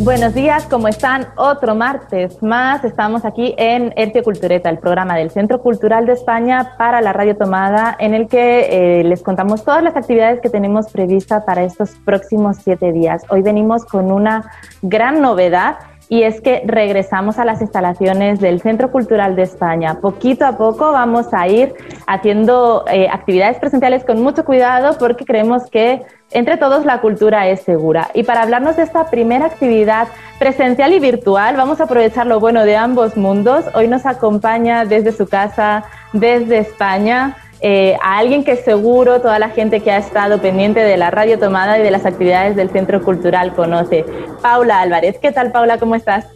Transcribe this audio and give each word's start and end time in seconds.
Buenos 0.00 0.34
días, 0.34 0.66
¿cómo 0.68 0.88
están? 0.88 1.28
Otro 1.36 1.76
martes 1.76 2.42
más. 2.42 2.84
Estamos 2.84 3.24
aquí 3.24 3.54
en 3.56 3.92
Hercio 3.96 4.24
Cultureta, 4.24 4.68
el 4.68 4.78
programa 4.78 5.16
del 5.16 5.30
Centro 5.30 5.62
Cultural 5.62 6.04
de 6.04 6.14
España 6.14 6.74
para 6.76 7.00
la 7.00 7.12
Radio 7.12 7.36
Tomada, 7.36 7.96
en 8.00 8.12
el 8.12 8.26
que 8.26 8.98
eh, 9.00 9.04
les 9.04 9.22
contamos 9.22 9.64
todas 9.64 9.84
las 9.84 9.96
actividades 9.96 10.40
que 10.40 10.50
tenemos 10.50 10.90
previstas 10.90 11.44
para 11.44 11.62
estos 11.62 11.92
próximos 12.04 12.56
siete 12.62 12.92
días. 12.92 13.22
Hoy 13.30 13.42
venimos 13.42 13.84
con 13.84 14.10
una 14.10 14.50
gran 14.82 15.22
novedad 15.22 15.76
y 16.08 16.22
es 16.22 16.40
que 16.40 16.62
regresamos 16.66 17.38
a 17.38 17.44
las 17.44 17.60
instalaciones 17.60 18.40
del 18.40 18.60
Centro 18.60 18.90
Cultural 18.90 19.36
de 19.36 19.42
España. 19.42 20.00
Poquito 20.00 20.44
a 20.46 20.56
poco 20.56 20.92
vamos 20.92 21.32
a 21.32 21.48
ir 21.48 21.74
haciendo 22.06 22.84
eh, 22.90 23.08
actividades 23.10 23.58
presenciales 23.58 24.04
con 24.04 24.22
mucho 24.22 24.44
cuidado 24.44 24.96
porque 24.98 25.24
creemos 25.24 25.70
que 25.70 26.02
entre 26.30 26.56
todos 26.56 26.84
la 26.84 27.00
cultura 27.00 27.48
es 27.48 27.62
segura. 27.62 28.10
Y 28.12 28.24
para 28.24 28.42
hablarnos 28.42 28.76
de 28.76 28.82
esta 28.82 29.10
primera 29.10 29.46
actividad 29.46 30.08
presencial 30.38 30.92
y 30.92 30.98
virtual, 30.98 31.56
vamos 31.56 31.80
a 31.80 31.84
aprovechar 31.84 32.26
lo 32.26 32.40
bueno 32.40 32.64
de 32.64 32.76
ambos 32.76 33.16
mundos. 33.16 33.64
Hoy 33.74 33.88
nos 33.88 34.04
acompaña 34.04 34.84
desde 34.84 35.12
su 35.12 35.28
casa, 35.28 35.84
desde 36.12 36.58
España, 36.58 37.36
eh, 37.66 37.96
a 38.02 38.18
alguien 38.18 38.44
que 38.44 38.56
seguro 38.56 39.22
toda 39.22 39.38
la 39.38 39.48
gente 39.48 39.80
que 39.80 39.90
ha 39.90 39.96
estado 39.96 40.38
pendiente 40.38 40.80
de 40.80 40.98
la 40.98 41.10
radio 41.10 41.38
tomada 41.38 41.78
y 41.78 41.82
de 41.82 41.90
las 41.90 42.04
actividades 42.04 42.56
del 42.56 42.68
Centro 42.68 43.02
Cultural 43.02 43.54
conoce. 43.54 44.04
Paula 44.42 44.82
Álvarez, 44.82 45.16
¿qué 45.18 45.32
tal 45.32 45.50
Paula? 45.50 45.78
¿Cómo 45.78 45.94
estás? 45.94 46.26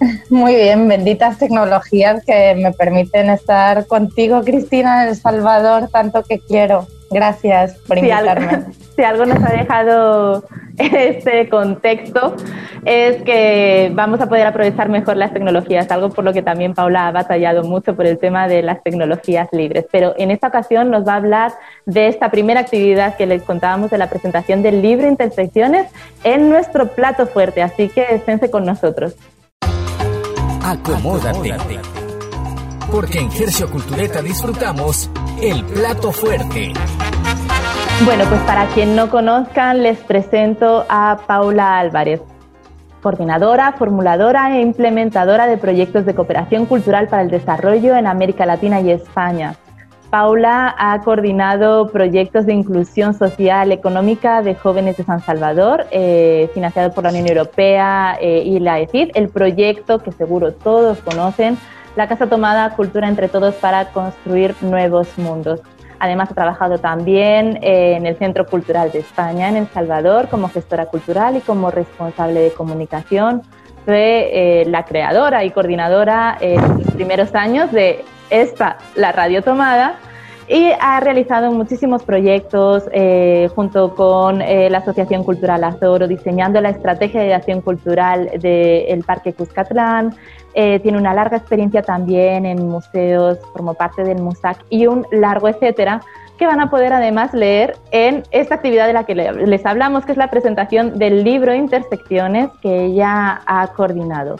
Muy 0.28 0.56
bien, 0.56 0.88
benditas 0.88 1.38
tecnologías 1.38 2.24
que 2.24 2.56
me 2.56 2.72
permiten 2.72 3.30
estar 3.30 3.86
contigo, 3.86 4.42
Cristina, 4.42 5.04
en 5.04 5.10
El 5.10 5.14
Salvador, 5.14 5.88
tanto 5.88 6.24
que 6.24 6.40
quiero. 6.40 6.88
Gracias 7.12 7.76
por 7.86 7.98
invitarme. 7.98 8.64
si 8.96 9.04
algo 9.04 9.24
nos 9.24 9.40
ha 9.40 9.52
dejado 9.52 10.42
este 10.78 11.48
contexto 11.48 12.36
es 12.84 13.22
que 13.22 13.90
vamos 13.94 14.20
a 14.20 14.28
poder 14.28 14.46
aprovechar 14.46 14.88
mejor 14.88 15.16
las 15.16 15.32
tecnologías, 15.32 15.90
algo 15.90 16.10
por 16.10 16.24
lo 16.24 16.32
que 16.32 16.42
también 16.42 16.74
Paula 16.74 17.08
ha 17.08 17.12
batallado 17.12 17.62
mucho 17.64 17.94
por 17.94 18.06
el 18.06 18.18
tema 18.18 18.48
de 18.48 18.62
las 18.62 18.82
tecnologías 18.82 19.48
libres. 19.52 19.86
Pero 19.90 20.14
en 20.16 20.30
esta 20.30 20.48
ocasión 20.48 20.90
nos 20.90 21.06
va 21.06 21.14
a 21.14 21.16
hablar 21.16 21.52
de 21.86 22.08
esta 22.08 22.30
primera 22.30 22.60
actividad 22.60 23.16
que 23.16 23.26
les 23.26 23.42
contábamos 23.42 23.90
de 23.90 23.98
la 23.98 24.08
presentación 24.08 24.62
del 24.62 24.82
libro 24.82 25.08
Intersecciones 25.08 25.90
en 26.24 26.48
nuestro 26.48 26.88
plato 26.88 27.26
fuerte, 27.26 27.62
así 27.62 27.88
que 27.88 28.06
esténse 28.14 28.50
con 28.50 28.64
nosotros. 28.64 29.14
Acomódate. 30.64 31.54
Porque 32.90 33.18
en 33.18 33.30
Gercio 33.30 33.70
Cultureta 33.70 34.22
disfrutamos 34.22 35.10
el 35.40 35.64
plato 35.64 36.12
fuerte. 36.12 36.72
Bueno, 38.04 38.24
pues 38.28 38.40
para 38.40 38.66
quien 38.66 38.96
no 38.96 39.10
conozcan, 39.10 39.84
les 39.84 39.96
presento 39.98 40.84
a 40.88 41.18
Paula 41.24 41.78
Álvarez, 41.78 42.20
coordinadora, 43.00 43.74
formuladora 43.78 44.56
e 44.56 44.60
implementadora 44.60 45.46
de 45.46 45.56
proyectos 45.56 46.04
de 46.04 46.12
cooperación 46.12 46.66
cultural 46.66 47.06
para 47.06 47.22
el 47.22 47.30
desarrollo 47.30 47.94
en 47.94 48.08
América 48.08 48.44
Latina 48.44 48.80
y 48.80 48.90
España. 48.90 49.54
Paula 50.10 50.74
ha 50.76 51.00
coordinado 51.02 51.86
proyectos 51.92 52.44
de 52.44 52.54
inclusión 52.54 53.14
social 53.14 53.70
económica 53.70 54.42
de 54.42 54.56
jóvenes 54.56 54.96
de 54.96 55.04
San 55.04 55.20
Salvador, 55.20 55.86
eh, 55.92 56.50
financiado 56.54 56.92
por 56.92 57.04
la 57.04 57.10
Unión 57.10 57.28
Europea 57.28 58.18
eh, 58.20 58.42
y 58.44 58.58
la 58.58 58.80
EFID, 58.80 59.12
el 59.14 59.28
proyecto 59.28 60.00
que 60.00 60.10
seguro 60.10 60.52
todos 60.52 60.98
conocen, 61.02 61.56
la 61.94 62.08
Casa 62.08 62.26
Tomada 62.26 62.74
Cultura 62.74 63.08
entre 63.08 63.28
Todos 63.28 63.54
para 63.54 63.92
construir 63.92 64.56
nuevos 64.60 65.16
mundos. 65.18 65.60
Además, 66.02 66.32
ha 66.32 66.34
trabajado 66.34 66.78
también 66.78 67.60
eh, 67.62 67.94
en 67.96 68.06
el 68.06 68.16
Centro 68.16 68.44
Cultural 68.44 68.90
de 68.90 68.98
España, 68.98 69.48
en 69.48 69.56
El 69.56 69.68
Salvador, 69.68 70.28
como 70.28 70.48
gestora 70.48 70.86
cultural 70.86 71.36
y 71.36 71.40
como 71.42 71.70
responsable 71.70 72.40
de 72.40 72.50
comunicación. 72.50 73.42
Fue 73.84 74.30
eh, 74.32 74.64
la 74.66 74.84
creadora 74.84 75.44
y 75.44 75.52
coordinadora 75.52 76.36
en 76.40 76.60
los 76.60 76.90
primeros 76.94 77.32
años 77.36 77.70
de 77.70 78.04
esta, 78.30 78.78
la 78.96 79.12
Radio 79.12 79.42
Tomada, 79.44 79.94
y 80.52 80.70
ha 80.78 81.00
realizado 81.00 81.50
muchísimos 81.50 82.02
proyectos 82.02 82.84
eh, 82.92 83.48
junto 83.54 83.94
con 83.94 84.40
la 84.40 84.78
Asociación 84.78 85.24
Cultural 85.24 85.64
Azoro, 85.64 86.06
diseñando 86.06 86.60
la 86.60 86.68
estrategia 86.68 87.22
de 87.22 87.32
acción 87.32 87.62
cultural 87.62 88.30
del 88.38 89.02
Parque 89.04 89.32
Cuscatlán, 89.32 90.14
eh, 90.54 90.80
tiene 90.80 90.98
una 90.98 91.14
larga 91.14 91.38
experiencia 91.38 91.82
también 91.82 92.44
en 92.44 92.68
museos, 92.68 93.38
como 93.54 93.72
parte 93.72 94.04
del 94.04 94.20
MUSAC 94.20 94.58
y 94.68 94.86
un 94.86 95.06
largo 95.10 95.48
etcétera, 95.48 96.02
que 96.36 96.46
van 96.46 96.60
a 96.60 96.68
poder 96.68 96.92
además 96.92 97.32
leer 97.32 97.76
en 97.90 98.22
esta 98.32 98.56
actividad 98.56 98.86
de 98.86 98.92
la 98.92 99.04
que 99.04 99.14
les 99.14 99.64
hablamos, 99.64 100.04
que 100.04 100.12
es 100.12 100.18
la 100.18 100.28
presentación 100.28 100.98
del 100.98 101.24
libro 101.24 101.54
Intersecciones 101.54 102.50
que 102.60 102.86
ella 102.86 103.40
ha 103.46 103.66
coordinado. 103.68 104.36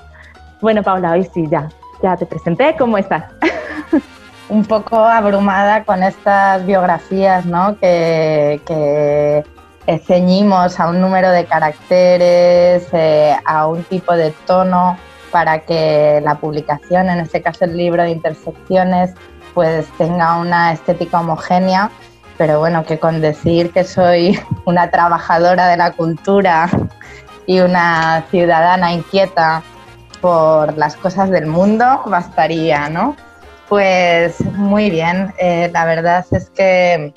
Bueno, 0.60 0.82
Paula, 0.82 1.12
hoy 1.12 1.24
sí, 1.24 1.46
ya, 1.48 1.68
ya 2.02 2.16
te 2.16 2.26
presenté. 2.26 2.74
¿Cómo 2.76 2.98
estás? 2.98 3.24
un 4.52 4.66
poco 4.66 4.98
abrumada 4.98 5.84
con 5.84 6.02
estas 6.02 6.66
biografías, 6.66 7.46
¿no? 7.46 7.78
Que, 7.78 8.60
que 8.66 9.98
ceñimos 10.00 10.78
a 10.78 10.90
un 10.90 11.00
número 11.00 11.30
de 11.30 11.46
caracteres, 11.46 12.86
eh, 12.92 13.34
a 13.46 13.66
un 13.66 13.82
tipo 13.84 14.14
de 14.14 14.30
tono 14.46 14.98
para 15.30 15.60
que 15.60 16.20
la 16.22 16.34
publicación, 16.34 17.08
en 17.08 17.20
este 17.20 17.40
caso 17.40 17.64
el 17.64 17.78
libro 17.78 18.02
de 18.02 18.10
intersecciones, 18.10 19.14
pues 19.54 19.86
tenga 19.96 20.36
una 20.36 20.72
estética 20.74 21.20
homogénea, 21.20 21.90
pero 22.36 22.58
bueno, 22.58 22.84
que 22.84 22.98
con 22.98 23.22
decir 23.22 23.72
que 23.72 23.84
soy 23.84 24.38
una 24.66 24.90
trabajadora 24.90 25.66
de 25.68 25.78
la 25.78 25.92
cultura 25.92 26.68
y 27.46 27.60
una 27.60 28.22
ciudadana 28.30 28.92
inquieta 28.92 29.62
por 30.20 30.76
las 30.76 30.94
cosas 30.96 31.30
del 31.30 31.46
mundo, 31.46 32.02
bastaría, 32.04 32.90
¿no? 32.90 33.16
Pues 33.72 34.38
muy 34.44 34.90
bien, 34.90 35.32
eh, 35.38 35.70
la 35.72 35.86
verdad 35.86 36.26
es 36.30 36.50
que 36.50 37.14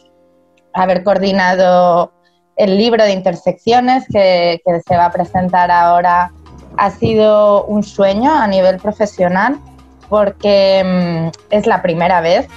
haber 0.74 1.04
coordinado 1.04 2.14
el 2.56 2.78
libro 2.78 3.04
de 3.04 3.12
intersecciones 3.12 4.06
que, 4.10 4.62
se 4.88 4.96
va 4.96 5.08
a 5.08 5.12
presentar 5.12 5.70
ahora 5.70 6.32
ha 6.78 6.92
sido 6.92 7.66
un 7.66 7.84
sueño 7.84 8.34
a 8.34 8.48
nivel 8.48 8.78
profesional 8.78 9.60
porque 10.08 10.82
mm, 10.82 11.38
es 11.50 11.68
la 11.68 11.82
primera 11.82 12.22
vez 12.22 12.48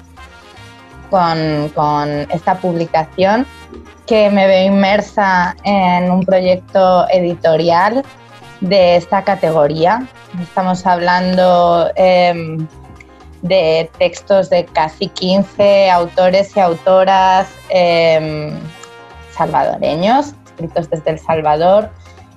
con, 1.11 1.27
esta 2.31 2.55
publicación 2.59 3.49
que 4.07 4.31
me 4.31 4.47
veo 4.47 4.65
inmersa 4.65 5.57
en 5.65 6.09
un 6.13 6.25
proyecto 6.25 7.09
editorial 7.11 8.05
de 8.61 8.95
esta 8.95 9.25
categoría. 9.25 10.07
Estamos 10.41 10.87
hablando 10.87 11.91
em, 11.97 12.69
de 13.43 13.91
textos 13.99 14.51
de 14.51 14.65
casi 14.67 15.09
15 15.09 15.91
autores 15.91 16.57
y 16.57 16.61
autoras 16.61 17.49
em, 17.69 18.59
salvadoreños, 19.33 20.35
escritos 20.47 20.91
desde 20.91 21.11
El 21.13 21.19
Salvador, 21.19 21.91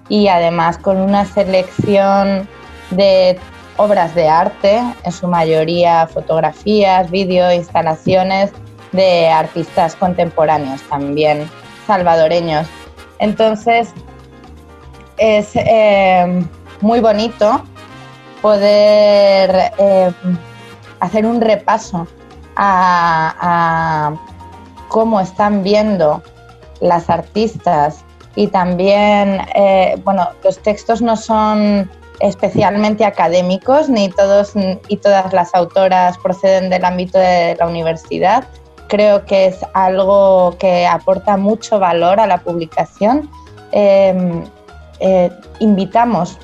y 0.10 0.28
además 0.28 0.78
con 0.78 0.98
una 0.98 1.26
selección 1.26 2.48
de 2.92 3.40
obras 3.78 4.14
de 4.14 4.28
arte, 4.28 4.82
en 5.04 5.12
su 5.12 5.28
mayoría 5.28 6.08
fotografías, 6.08 7.10
vídeo, 7.10 7.52
instalaciones 7.52 8.52
de 8.92 9.30
artistas 9.30 9.96
contemporáneos 9.96 10.82
también 10.84 11.50
salvadoreños. 11.88 12.68
Entonces 13.20 13.94
es 15.18 15.52
eh, 15.56 16.44
muy 16.82 17.00
bonito 17.00 17.64
poder 18.42 19.72
eh, 19.78 20.12
hacer 21.02 21.26
un 21.26 21.42
repaso 21.42 22.08
a 22.56 24.14
cómo 24.88 25.20
están 25.20 25.64
viendo 25.64 26.22
las 26.82 27.10
artistas 27.10 28.04
y 28.36 28.48
también, 28.48 29.42
eh, 29.56 30.00
bueno, 30.04 30.30
los 30.44 30.60
textos 30.60 31.02
no 31.02 31.16
son 31.18 31.90
especialmente 32.20 33.04
académicos, 33.04 33.90
ni 33.90 34.10
todos 34.10 34.54
y 34.88 34.98
todas 34.98 35.34
las 35.34 35.54
autoras 35.56 36.18
proceden 36.18 36.70
del 36.70 36.86
ámbito 36.86 37.18
de 37.18 37.56
la 37.60 37.68
universidad. 37.68 38.44
Creo 38.88 39.26
que 39.26 39.48
es 39.48 39.58
algo 39.74 40.56
que 40.60 40.86
aporta 40.86 41.36
mucho 41.38 41.80
valor 41.80 42.20
a 42.20 42.28
la 42.28 42.38
publicación. 42.38 43.30
Em, 43.72 44.44
eh, 45.00 45.32
invitamos 45.60 46.38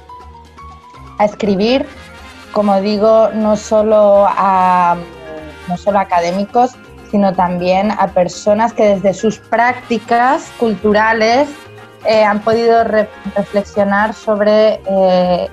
a 1.19 1.25
escribir 1.25 1.85
como 2.51 2.79
digo, 2.81 3.29
no 3.33 3.55
solo 3.55 4.25
a, 4.27 4.95
no 5.67 5.77
solo 5.77 5.99
académicos, 5.99 6.71
sino 7.11 7.33
también 7.33 7.91
a 7.91 8.07
personas 8.07 8.73
que 8.73 8.95
desde 8.95 9.13
sus 9.13 9.37
prácticas 9.39 10.51
culturales 10.59 11.47
eh, 12.05 12.23
han 12.23 12.41
podido 12.41 12.83
reflexionar 13.35 14.13
sobre 14.13 14.81
eh, 14.85 15.49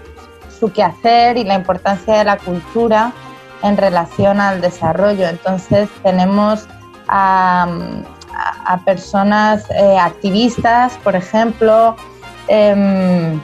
su 0.59 0.73
quehacer 0.73 1.37
y 1.37 1.45
la 1.45 1.55
importancia 1.55 2.19
de 2.19 2.25
la 2.25 2.39
cultura 2.39 3.13
en 3.63 3.77
relación 3.77 4.41
al 4.41 4.61
desarrollo. 4.61 5.27
Entonces 5.27 5.89
tenemos 6.03 6.67
a, 7.09 7.67
personas 8.85 9.65
eh, 9.71 9.97
activistas, 9.99 10.99
por 11.05 11.15
ejemplo, 11.15 11.97
em, 12.49 13.41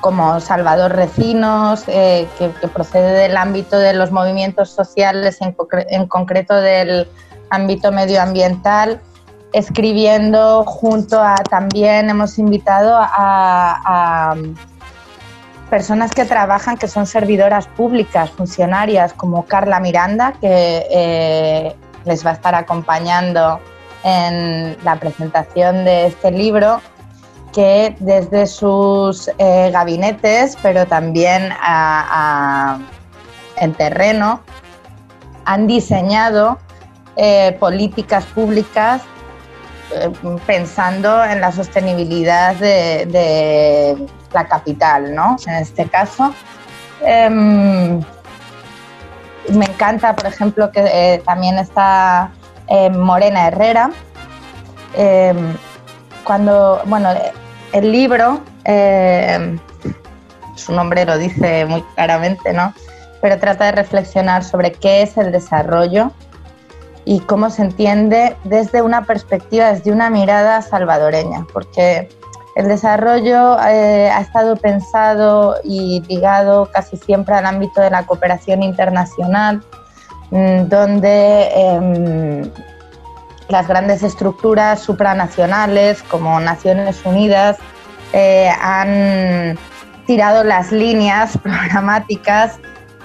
como 0.00 0.40
Salvador 0.40 0.92
Recinos, 0.92 1.82
que, 1.82 2.26
procede 2.72 3.12
del 3.12 3.36
ámbito 3.36 3.78
de 3.78 3.92
los 3.94 4.10
movimientos 4.10 4.70
sociales, 4.70 5.40
en, 5.40 5.56
en 5.90 6.06
concreto 6.06 6.54
del 6.54 7.08
ámbito 7.50 7.92
medioambiental, 7.92 9.00
escribiendo 9.52 10.64
junto 10.64 11.20
a 11.22 11.34
también 11.36 12.08
hemos 12.10 12.38
invitado 12.38 12.96
a, 12.98 14.34
personas 15.68 16.10
que 16.10 16.26
trabajan, 16.26 16.76
que 16.76 16.86
son 16.86 17.06
servidoras 17.06 17.66
públicas, 17.66 18.30
funcionarias, 18.30 19.14
como 19.14 19.46
Carla 19.46 19.80
Miranda, 19.80 20.34
que 20.38 20.86
eh, 20.90 21.74
les 22.04 22.26
va 22.26 22.30
a 22.30 22.32
estar 22.34 22.54
acompañando 22.54 23.58
en 24.04 24.76
la 24.84 24.96
presentación 24.96 25.86
de 25.86 26.08
este 26.08 26.30
libro, 26.30 26.82
que 27.52 27.94
desde 28.00 28.46
sus 28.46 29.28
eh, 29.38 29.70
gabinetes, 29.72 30.56
pero 30.62 30.86
también 30.86 31.50
en 33.56 33.74
terreno, 33.74 34.40
han 35.44 35.66
diseñado 35.66 36.58
eh, 37.16 37.56
políticas 37.60 38.24
públicas 38.24 39.02
eh, 39.94 40.10
pensando 40.46 41.22
en 41.24 41.40
la 41.40 41.52
sostenibilidad 41.52 42.54
de, 42.56 44.06
la 44.32 44.48
capital, 44.48 45.14
¿no? 45.14 45.36
En 45.46 45.54
este 45.56 45.86
caso. 45.86 46.32
Em, 47.02 48.00
me 49.50 49.66
encanta, 49.66 50.16
por 50.16 50.26
ejemplo, 50.26 50.72
que 50.72 51.20
también 51.26 51.58
está 51.58 52.30
Morena 52.92 53.48
Herrera. 53.48 53.90
Em, 54.94 55.54
cuando, 56.24 56.80
bueno, 56.86 57.10
el 57.72 57.90
libro, 57.90 58.40
em, 58.64 59.58
su 60.56 60.72
nombre 60.72 61.04
lo 61.04 61.18
dice 61.18 61.64
muy 61.66 61.82
claramente, 61.94 62.52
¿no? 62.52 62.72
Pero 63.20 63.38
trata 63.38 63.66
de 63.66 63.72
reflexionar 63.72 64.44
sobre 64.44 64.72
qué 64.72 65.02
es 65.02 65.16
el 65.16 65.32
desarrollo 65.32 66.12
y 67.04 67.20
cómo 67.20 67.50
se 67.50 67.62
entiende 67.62 68.36
desde 68.44 68.82
una 68.82 69.04
perspectiva, 69.04 69.72
desde 69.72 69.90
una 69.90 70.10
mirada 70.10 70.62
salvadoreña, 70.62 71.46
porque 71.52 72.08
el 72.54 72.68
desarrollo 72.68 73.58
eh, 73.66 74.10
ha 74.10 74.20
estado 74.20 74.56
pensado 74.56 75.56
y 75.64 76.02
ligado 76.06 76.68
casi 76.72 76.96
siempre 76.96 77.34
al 77.34 77.46
ámbito 77.46 77.80
de 77.80 77.90
la 77.90 78.04
cooperación 78.04 78.62
internacional, 78.62 79.62
mm, 80.30 80.68
donde 80.68 81.48
em, 81.54 82.50
las 83.48 83.68
grandes 83.68 84.02
estructuras 84.02 84.82
supranacionales 84.82 86.02
como 86.04 86.40
Naciones 86.40 87.00
Unidas 87.04 87.58
eh, 88.12 88.50
han 88.60 89.58
tirado 90.06 90.44
las 90.44 90.72
líneas 90.72 91.38
programáticas 91.42 92.58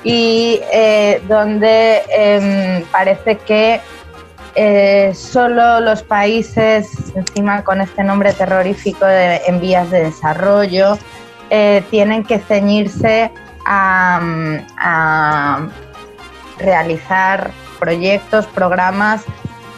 y 0.04 0.60
eh, 0.72 1.22
donde 1.28 2.04
em, 2.10 2.84
parece 2.86 3.38
que 3.38 3.82
eh, 4.56 5.14
solo 5.14 5.80
los 5.82 6.02
países, 6.02 6.90
encima 7.16 7.64
con 7.64 7.82
este 7.82 8.04
nombre 8.04 8.34
terrorífico 8.34 9.06
de, 9.06 9.42
en 9.46 9.60
vías 9.60 9.90
de 9.92 10.06
desarrollo, 10.06 10.98
tienen 11.90 12.26
que 12.26 12.40
ceñirse 12.40 13.32
a 13.66 14.20
realizar 16.60 17.52
proyectos, 17.80 18.46
programas 18.48 19.24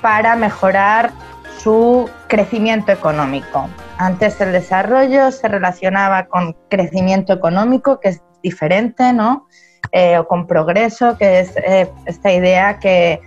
para 0.02 0.36
mejorar 0.36 1.12
su 1.60 2.10
crecimiento 2.28 2.92
económico. 2.92 3.70
Antes 3.98 4.40
el 4.40 4.54
desarrollo 4.54 5.32
se 5.32 5.48
relacionaba 5.48 6.28
con 6.28 6.56
crecimiento 6.70 7.34
económico, 7.34 8.00
que 8.00 8.10
es 8.10 8.22
diferente, 8.42 9.12
¿no? 9.12 9.48
Eh, 9.92 10.18
o 10.18 10.28
con 10.28 10.48
progreso, 10.48 11.18
que 11.18 11.40
es 11.40 11.54
eh, 11.58 11.90
esta 12.06 12.32
idea 12.32 12.80
que, 12.80 13.20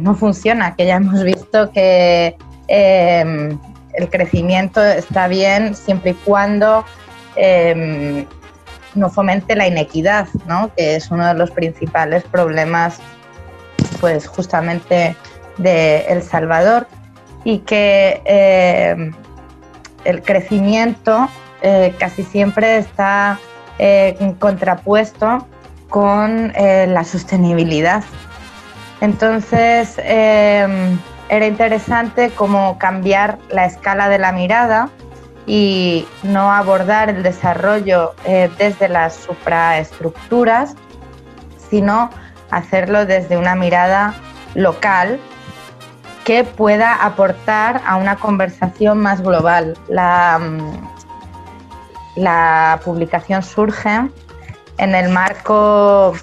no 0.00 0.14
funciona, 0.14 0.74
que 0.74 0.86
ya 0.86 0.96
hemos 0.96 1.22
visto 1.22 1.70
que 1.70 2.36
em, 2.66 3.56
el 3.94 4.10
crecimiento 4.10 4.84
está 4.84 5.28
bien 5.28 5.74
siempre 5.76 6.10
y 6.10 6.14
cuando 6.14 6.84
em, 7.36 8.26
no 8.96 9.08
fomente 9.08 9.54
la 9.54 9.68
inequidad, 9.68 10.26
¿no? 10.48 10.72
que 10.74 10.96
es 10.96 11.10
uno 11.12 11.28
de 11.28 11.34
los 11.34 11.52
principales 11.52 12.24
problemas 12.24 12.98
pues 14.00 14.26
justamente 14.26 15.16
de 15.58 16.06
El 16.08 16.22
Salvador 16.22 16.86
y 17.44 17.58
que 17.60 18.22
em, 18.24 19.12
el 20.04 20.22
crecimiento 20.22 21.28
eh, 21.62 21.94
casi 21.98 22.22
siempre 22.22 22.78
está 22.78 23.38
contrapuesto 24.38 25.46
con 25.90 26.50
eh, 26.56 26.86
la 26.88 27.04
sostenibilidad. 27.04 28.02
Entonces, 29.02 29.98
era 31.28 31.46
interesante 31.46 32.30
cómo 32.30 32.78
cambiar 32.78 33.38
la 33.50 33.66
escala 33.66 34.08
de 34.08 34.18
la 34.18 34.32
mirada 34.32 34.90
y 35.46 36.06
no 36.22 36.52
abordar 36.52 37.08
el 37.08 37.22
desarrollo 37.22 38.14
eh, 38.24 38.50
desde 38.58 38.88
las 38.88 39.14
supraestructuras, 39.14 40.74
sino 41.70 42.10
hacerlo 42.50 43.06
desde 43.06 43.36
una 43.36 43.54
mirada 43.54 44.14
local 44.54 45.20
que 46.26 46.42
pueda 46.42 46.92
aportar 47.06 47.80
a 47.86 47.96
una 47.96 48.16
conversación 48.16 48.98
más 48.98 49.22
global. 49.22 49.78
La, 49.88 50.38
mm, 50.40 50.88
la 52.16 52.80
publicación 52.84 53.44
surge 53.44 54.10
en 54.78 54.94
el 54.94 55.08
marco 55.08 56.14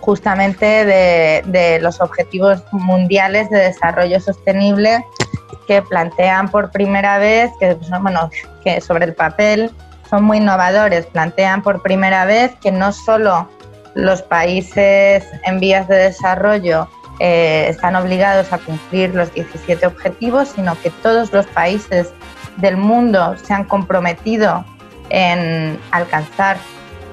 justamente 0.00 0.84
de, 0.84 1.78
los 1.80 2.00
objetivos 2.00 2.64
mundiales 2.72 3.48
de 3.50 3.58
desarrollo 3.58 4.18
sostenible 4.20 5.04
que 5.68 5.80
plantean 5.82 6.48
por 6.50 6.72
primera 6.72 7.18
vez, 7.18 7.52
bueno, 8.00 8.30
que 8.64 8.80
sobre 8.80 9.04
el 9.04 9.14
papel 9.14 9.70
son 10.10 10.24
muy 10.24 10.38
innovadores, 10.38 11.06
plantean 11.06 11.62
por 11.62 11.82
primera 11.82 12.24
vez 12.24 12.52
que 12.60 12.72
no 12.72 12.90
solo 12.90 13.48
los 13.94 14.22
países 14.22 15.24
en 15.44 15.60
vías 15.60 15.86
de 15.86 15.96
desarrollo 15.96 16.88
eh, 17.20 17.66
están 17.68 17.96
obligados 17.96 18.52
a 18.52 18.58
cumplir 18.58 19.14
los 19.14 19.32
17 19.34 19.86
objetivos, 19.86 20.50
sino 20.54 20.80
que 20.80 20.90
todos 20.90 21.32
los 21.32 21.46
países 21.46 22.12
del 22.56 22.76
mundo 22.76 23.36
se 23.42 23.54
han 23.54 23.64
comprometido 23.64 24.64
en 25.10 25.78
alcanzar 25.90 26.56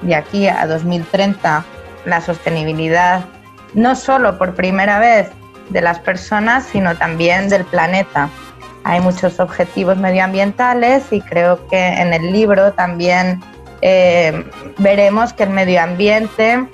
de 0.02 0.14
aquí 0.14 0.48
a 0.48 0.66
2030 0.66 1.64
la 2.04 2.20
sostenibilidad 2.20 3.24
no 3.74 3.94
solo 3.94 4.38
por 4.38 4.54
primera 4.54 4.98
vez 4.98 5.28
de 5.70 5.80
las 5.80 5.98
personas, 5.98 6.64
sino 6.64 6.96
también 6.96 7.48
del 7.48 7.64
planeta. 7.64 8.28
Hay 8.84 9.00
muchos 9.00 9.40
objetivos 9.40 9.96
medioambientales 9.98 11.12
y 11.12 11.20
creo 11.20 11.66
que 11.68 11.88
en 11.88 12.14
el 12.14 12.32
libro 12.32 12.72
también 12.72 13.42
eh, 13.82 14.44
veremos 14.78 15.32
que 15.32 15.42
el 15.42 15.50
medio 15.50 15.82
ambiente 15.82 16.66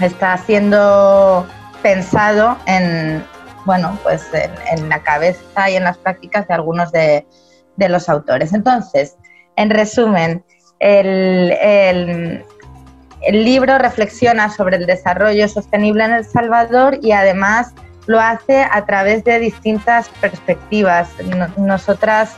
está 0.00 0.36
siendo 0.38 1.46
pensado 1.82 2.58
en, 2.66 3.24
bueno, 3.64 3.98
pues 4.02 4.26
en, 4.32 4.88
la 4.88 5.02
cabeza 5.02 5.70
y 5.70 5.76
en 5.76 5.84
las 5.84 5.98
prácticas 5.98 6.48
de 6.48 6.54
algunos 6.54 6.92
de, 6.92 7.26
de 7.76 7.88
los 7.88 8.08
autores. 8.08 8.52
Entonces, 8.52 9.16
en 9.56 9.70
resumen, 9.70 10.44
el, 10.80 12.44
libro 13.30 13.78
reflexiona 13.78 14.50
sobre 14.50 14.76
el 14.76 14.86
desarrollo 14.86 15.48
sostenible 15.48 16.04
en 16.04 16.12
El 16.12 16.24
Salvador 16.24 16.98
y 17.02 17.12
además 17.12 17.72
lo 18.06 18.20
hace 18.20 18.62
a 18.62 18.86
través 18.86 19.24
de 19.24 19.38
distintas 19.38 20.08
perspectivas. 20.20 21.10
Nosotras 21.56 22.36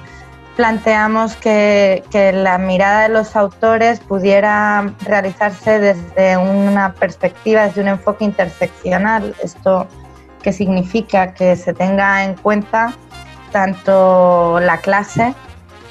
planteamos 0.61 1.37
que, 1.37 2.05
la 2.35 2.59
mirada 2.59 3.05
de 3.05 3.09
los 3.09 3.35
autores 3.35 3.99
pudiera 3.99 4.93
realizarse 5.07 5.79
desde 5.79 6.37
una 6.37 6.93
perspectiva, 6.93 7.63
desde 7.63 7.81
un 7.81 7.89
enfoque 7.89 8.27
interseccional. 8.27 9.35
Esto 9.43 9.87
que 10.43 10.53
significa 10.53 11.33
que 11.33 11.57
se 11.57 11.73
tenga 11.73 12.25
en 12.25 12.35
cuenta 12.35 12.93
tanto 13.53 14.61
la 14.61 14.77
clase 14.77 15.33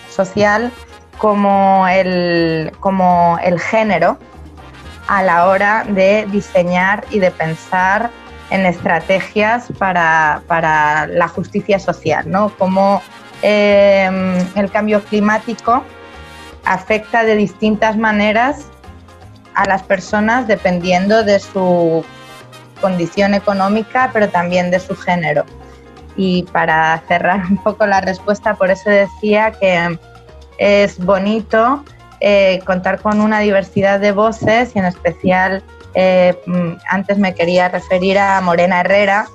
social 0.08 0.72
como 1.18 1.88
el, 1.88 2.72
como 2.80 3.40
el 3.44 3.60
género 3.60 4.20
a 5.08 5.24
la 5.24 5.48
hora 5.48 5.84
de 5.90 6.28
diseñar 6.32 7.06
y 7.10 7.18
de 7.18 7.32
pensar 7.32 8.12
en 8.52 8.68
estrategias 8.68 9.66
para, 9.80 10.44
la 11.08 11.28
justicia 11.28 11.80
social, 11.80 12.30
¿no? 12.30 12.52
Cómo 12.60 13.02
em, 13.42 14.38
el 14.56 14.72
cambio 14.72 15.02
climático 15.04 15.84
afecta 16.66 17.24
de 17.24 17.36
distintas 17.36 17.98
maneras 17.98 18.66
a 19.56 19.66
las 19.66 19.84
personas 19.84 20.48
dependiendo 20.48 21.24
de 21.24 21.40
su 21.40 22.04
condición 22.82 23.34
económica, 23.34 24.10
pero 24.14 24.30
también 24.30 24.72
de 24.72 24.80
su 24.80 24.96
género. 24.96 25.46
Y 26.16 26.44
para 26.44 27.02
cerrar 27.08 27.44
un 27.50 27.58
poco 27.58 27.86
la 27.86 28.02
respuesta, 28.02 28.56
por 28.56 28.72
eso 28.72 28.90
decía 28.90 29.52
que 29.52 29.98
es 30.58 31.04
bonito 31.04 31.84
eh, 32.22 32.60
contar 32.66 33.02
con 33.02 33.22
una 33.22 33.40
diversidad 33.40 34.00
de 34.00 34.12
voces 34.12 34.76
y 34.76 34.80
en 34.80 34.86
especial 34.86 35.64
eh, 35.94 36.38
mm, 36.46 36.74
antes 36.90 37.18
me 37.18 37.34
quería 37.34 37.70
referir 37.70 38.20
a 38.20 38.40
Morena 38.42 38.82
Herrera, 38.82 39.28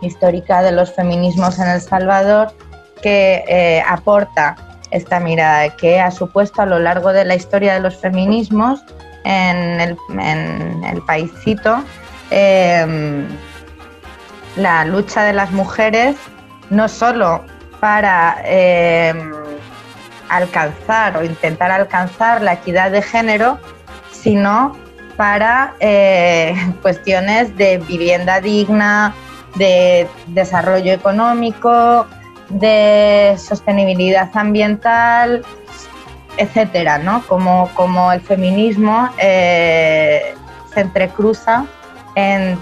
histórica 0.00 0.62
de 0.62 0.72
los 0.72 0.94
feminismos 0.94 1.58
en 1.58 1.68
El 1.68 1.80
Salvador, 1.80 2.52
que 3.00 3.44
eh, 3.48 3.82
aporta 3.86 4.56
esta 4.90 5.20
mirada 5.20 5.70
que 5.76 6.00
ha 6.00 6.10
supuesto 6.10 6.62
a 6.62 6.66
lo 6.66 6.78
largo 6.78 7.12
de 7.12 7.24
la 7.24 7.34
historia 7.34 7.74
de 7.74 7.80
los 7.80 7.96
feminismos 7.96 8.82
en 9.24 9.80
el, 9.80 9.96
en 10.18 11.00
paísito 11.06 11.82
em, 12.30 13.26
la 14.56 14.84
lucha 14.84 15.24
de 15.24 15.32
las 15.32 15.50
mujeres 15.50 16.16
no 16.70 16.88
solo 16.88 17.44
para 17.80 18.38
em, 18.44 19.32
alcanzar 20.28 21.16
o 21.16 21.24
intentar 21.24 21.70
alcanzar 21.70 22.42
la 22.42 22.54
equidad 22.54 22.90
de 22.90 23.02
género, 23.02 23.58
sino 24.12 24.76
para 25.16 25.74
eh, 25.80 26.54
cuestiones 26.82 27.56
de 27.56 27.78
vivienda 27.78 28.40
digna, 28.40 29.14
de 29.56 30.06
desarrollo 30.28 30.92
económico, 30.92 32.06
de 32.48 33.36
sostenibilidad 33.38 34.30
ambiental, 34.34 35.44
etcétera, 36.36 36.98
¿no? 36.98 37.22
Como, 37.26 37.68
como 37.74 38.12
el 38.12 38.20
feminismo 38.20 39.08
eh, 39.18 40.34
se 40.72 40.80
entrecruza 40.80 41.66
en 42.14 42.58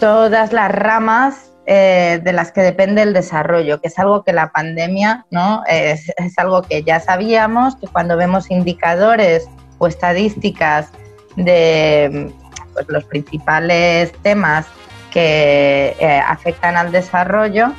todas 0.00 0.52
las 0.52 0.70
ramas 0.70 1.52
eh, 1.66 2.20
de 2.22 2.32
las 2.32 2.52
que 2.52 2.60
depende 2.60 3.02
el 3.02 3.14
desarrollo, 3.14 3.80
que 3.80 3.88
es 3.88 3.98
algo 3.98 4.22
que 4.22 4.32
la 4.32 4.50
pandemia, 4.50 5.24
¿no? 5.30 5.62
Es, 5.66 6.12
algo 6.36 6.62
que 6.62 6.82
ya 6.82 7.00
sabíamos, 7.00 7.76
que 7.76 7.86
cuando 7.86 8.16
vemos 8.16 8.50
indicadores 8.50 9.48
o 9.78 9.86
estadísticas 9.86 10.90
de 11.36 12.30
pues, 12.74 12.86
los 12.88 13.04
principales 13.04 14.12
temas 14.22 14.66
que 15.10 15.96
eh, 15.98 16.20
afectan 16.26 16.76
al 16.76 16.92
desarrollo, 16.92 17.72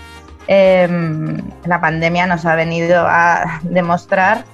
em, 0.48 1.42
la 1.66 1.82
pandemia 1.82 2.28
nos 2.28 2.46
ha 2.46 2.56
venido 2.56 3.06
a 3.08 3.60
demostrar 3.64 4.46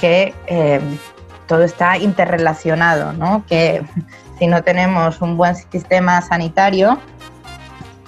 que 0.00 0.34
em, 0.46 0.98
todo 1.46 1.62
está 1.62 1.96
interrelacionado, 1.98 3.12
¿no? 3.12 3.44
que 3.46 3.82
si 4.38 4.46
no 4.46 4.62
tenemos 4.62 5.20
un 5.20 5.36
buen 5.36 5.54
sistema 5.54 6.20
sanitario 6.22 6.98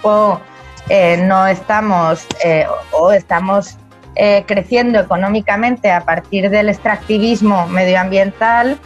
o 0.02 0.40
eh, 0.88 1.16
no 1.16 1.46
estamos 1.46 2.26
eh, 2.44 2.66
o 2.92 3.12
estamos 3.12 3.76
eh, 4.14 4.44
creciendo 4.46 5.00
económicamente 5.00 5.90
a 5.90 6.04
partir 6.04 6.48
del 6.48 6.68
extractivismo 6.68 7.66
medioambiental, 7.68 8.78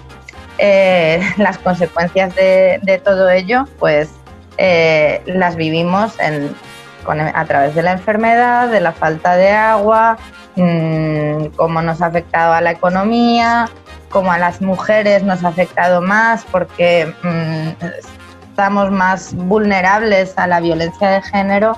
las 1.38 1.56
consecuencias 1.56 2.34
de, 2.34 3.00
todo 3.02 3.30
ello, 3.30 3.64
pues 3.78 4.10
las 4.58 5.56
vivimos 5.56 6.18
a 7.06 7.44
través 7.44 7.74
de 7.74 7.82
la 7.82 7.92
enfermedad, 7.92 8.68
de 8.68 8.80
la 8.80 8.92
falta 8.92 9.36
de 9.36 9.50
agua, 9.50 10.18
mmm, 10.56 11.46
cómo 11.56 11.82
nos 11.82 12.02
ha 12.02 12.06
afectado 12.06 12.52
a 12.52 12.60
la 12.60 12.72
economía, 12.72 13.68
cómo 14.08 14.32
a 14.32 14.38
las 14.38 14.60
mujeres 14.60 15.22
nos 15.22 15.44
ha 15.44 15.48
afectado 15.48 16.00
más 16.00 16.44
porque 16.50 17.12
mm, 17.22 17.84
estamos 18.50 18.90
más 18.90 19.34
vulnerables 19.34 20.36
a 20.36 20.46
la 20.46 20.60
violencia 20.60 21.10
de 21.10 21.22
género 21.22 21.76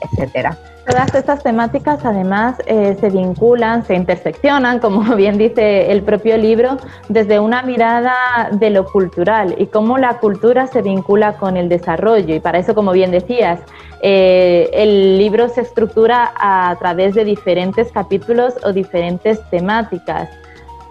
etcétera. 0.00 0.56
Todas 0.86 1.14
estas 1.14 1.42
temáticas 1.42 2.02
además 2.04 2.56
eh, 2.64 2.96
se 2.98 3.10
vinculan, 3.10 3.84
se 3.84 3.94
interseccionan, 3.94 4.78
como 4.80 5.02
bien 5.16 5.36
dice 5.36 5.92
el 5.92 6.02
propio 6.02 6.36
libro, 6.38 6.78
desde 7.08 7.38
una 7.40 7.62
mirada 7.62 8.14
de 8.52 8.70
lo 8.70 8.86
cultural 8.86 9.54
y 9.58 9.66
cómo 9.66 9.98
la 9.98 10.18
cultura 10.18 10.66
se 10.66 10.80
vincula 10.80 11.34
con 11.34 11.56
el 11.56 11.68
desarrollo. 11.68 12.34
Y 12.34 12.40
para 12.40 12.58
eso, 12.58 12.74
como 12.74 12.92
bien 12.92 13.10
decías, 13.10 13.60
eh, 14.02 14.70
el 14.72 15.18
libro 15.18 15.48
se 15.48 15.62
estructura 15.62 16.32
a 16.36 16.76
través 16.78 17.14
de 17.14 17.24
diferentes 17.24 17.90
capítulos 17.92 18.54
o 18.62 18.72
diferentes 18.72 19.40
temáticas 19.50 20.28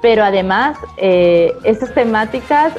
pero 0.01 0.23
además 0.23 0.77
eh, 0.97 1.55
temáticas 1.93 2.73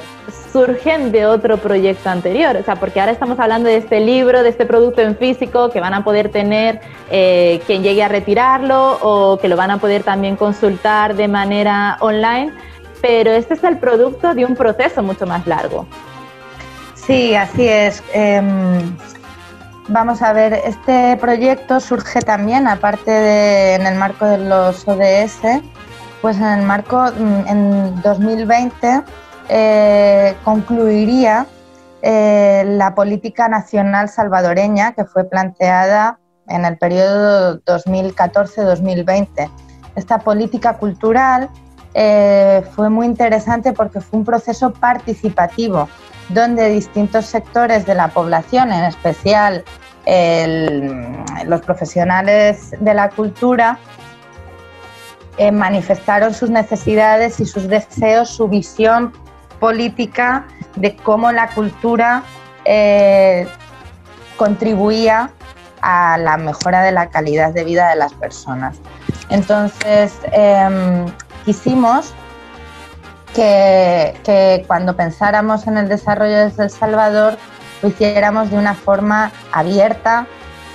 surgen 0.52 1.12
de 1.12 1.26
otro 1.26 1.58
proyecto 1.58 2.08
anterior, 2.08 2.56
o 2.56 2.62
sea, 2.62 2.76
porque 2.76 3.00
ahora 3.00 3.12
estamos 3.12 3.38
hablando 3.38 3.68
de 3.68 3.76
este 3.76 4.00
libro, 4.00 4.42
de 4.42 4.50
este 4.50 4.64
producto 4.64 5.02
en 5.02 5.16
físico 5.16 5.70
que 5.70 5.80
van 5.80 5.94
a 5.94 6.04
poder 6.04 6.30
tener 6.30 6.80
eh, 7.10 7.60
quien 7.66 7.82
llegue 7.82 8.02
a 8.02 8.08
retirarlo 8.08 8.98
o 9.02 9.38
que 9.38 9.48
lo 9.48 9.56
van 9.56 9.70
a 9.70 9.78
poder 9.78 10.04
también 10.04 10.36
consultar 10.36 11.16
de 11.16 11.28
manera 11.28 11.96
online, 12.00 12.52
pero 13.02 13.30
este 13.30 13.54
es 13.54 13.64
el 13.64 13.78
producto 13.78 14.34
de 14.34 14.44
un 14.44 14.54
proceso 14.54 15.02
mucho 15.02 15.26
más 15.26 15.46
largo. 15.46 15.86
Sí, 16.94 17.34
así 17.34 17.66
es. 17.66 18.02
Em, 18.12 18.96
vamos 19.88 20.22
a 20.22 20.32
ver, 20.32 20.52
este 20.52 21.16
proyecto 21.16 21.80
surge 21.80 22.20
también, 22.20 22.68
aparte 22.68 23.10
de 23.10 23.74
en 23.74 23.86
el 23.86 23.96
marco 23.96 24.26
de 24.26 24.38
los 24.38 24.86
ODS, 24.86 25.62
pues 26.20 26.36
en 26.36 26.44
el 26.44 26.62
marco, 26.62 27.04
mm, 27.16 27.48
en 27.48 28.02
2020 28.02 29.02
eh, 29.48 30.36
concluiría 30.44 31.46
eh, 32.02 32.64
la 32.66 32.94
política 32.94 33.48
nacional 33.48 34.08
salvadoreña 34.08 34.92
que 34.92 35.04
fue 35.04 35.24
planteada 35.24 36.18
en 36.46 36.64
el 36.64 36.78
periodo 36.78 37.60
2014-2020. 37.62 39.50
Esta 39.96 40.18
política 40.18 40.74
cultural 40.74 41.50
eh, 41.94 42.62
fue 42.74 42.90
muy 42.90 43.06
interesante 43.06 43.72
porque 43.72 44.00
fue 44.00 44.20
un 44.20 44.24
proceso 44.24 44.72
participativo 44.72 45.88
donde 46.28 46.68
distintos 46.68 47.26
sectores 47.26 47.86
de 47.86 47.94
la 47.94 48.08
población, 48.08 48.72
en 48.72 48.84
especial 48.84 49.64
los 51.44 51.60
profesionales 51.60 52.70
de 52.80 52.94
la 52.94 53.10
cultura, 53.10 53.78
eh, 55.36 55.52
manifestaron 55.52 56.32
sus 56.34 56.50
necesidades 56.50 57.40
y 57.40 57.46
sus 57.46 57.68
deseos, 57.68 58.30
su 58.30 58.48
visión 58.48 59.12
política 59.60 60.46
de 60.76 60.96
cómo 60.96 61.30
la 61.30 61.48
cultura 61.50 62.22
eh, 62.64 63.46
contribuía 64.36 65.30
a 65.80 66.18
la 66.18 66.36
mejora 66.38 66.82
de 66.82 66.92
la 66.92 67.10
calidad 67.10 67.52
de 67.52 67.64
vida 67.64 67.88
de 67.90 67.96
las 67.96 68.12
personas. 68.14 68.78
Entonces, 69.30 70.12
em, 70.32 71.06
quisimos 71.44 72.14
que, 73.34 74.64
cuando 74.66 74.96
pensáramos 74.96 75.66
en 75.66 75.78
el 75.78 75.88
desarrollo 75.88 76.36
desde 76.36 76.64
El 76.64 76.70
Salvador, 76.70 77.36
lo 77.82 77.88
hiciéramos 77.88 78.50
de 78.50 78.58
una 78.58 78.74
forma 78.74 79.30
abierta, 79.52 80.26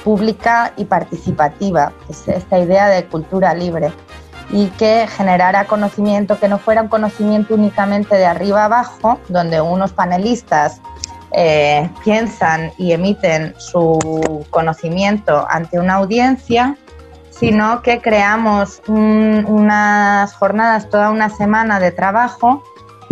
pública 0.03 0.73
y 0.75 0.85
participativa, 0.85 1.93
es 2.09 2.27
esta 2.27 2.59
idea 2.59 2.87
de 2.87 3.05
cultura 3.05 3.53
libre 3.53 3.93
y 4.51 4.67
que 4.67 5.07
generara 5.07 5.65
conocimiento 5.65 6.39
que 6.39 6.47
no 6.47 6.57
fuera 6.57 6.81
un 6.81 6.89
conocimiento 6.89 7.55
únicamente 7.55 8.15
de 8.15 8.25
arriba 8.25 8.65
abajo, 8.65 9.19
donde 9.29 9.61
unos 9.61 9.93
panelistas 9.93 10.81
eh, 11.31 11.89
piensan 12.03 12.71
y 12.77 12.91
emiten 12.91 13.55
su 13.57 14.45
conocimiento 14.51 15.47
ante 15.49 15.79
una 15.79 15.95
audiencia, 15.95 16.77
sino 17.43 17.81
que 17.81 17.99
creamos 17.99 18.81
unas 18.87 20.33
jornadas, 20.33 20.89
toda 20.89 21.09
una 21.09 21.27
semana 21.27 21.77
de 21.77 21.91
trabajo. 21.91 22.63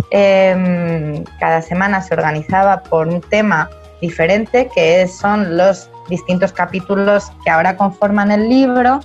Em, 0.08 1.22
cada 1.38 1.60
semana 1.60 2.00
se 2.00 2.14
organizaba 2.14 2.82
por 2.82 3.08
un 3.08 3.20
tema 3.20 3.68
diferente, 4.00 4.70
que 4.74 5.06
son 5.06 5.58
los 5.58 5.90
distintos 6.08 6.50
capítulos 6.50 7.30
que 7.44 7.50
ahora 7.50 7.76
conforman 7.76 8.32
el 8.32 8.48
libro 8.48 9.00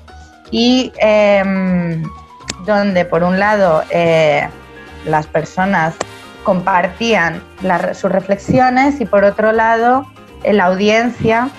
y 0.49 0.93
em, 0.97 2.03
donde 2.65 3.03
por 3.03 3.21
un 3.23 3.37
lado 3.37 3.83
eh, 3.89 4.47
las 5.03 5.27
personas 5.27 5.93
compartían 6.45 7.43
sus 7.93 8.09
reflexiones 8.09 9.01
y 9.01 9.05
por 9.05 9.25
otro 9.25 9.51
lado 9.51 10.05
la 10.45 10.63
audiencia 10.67 11.49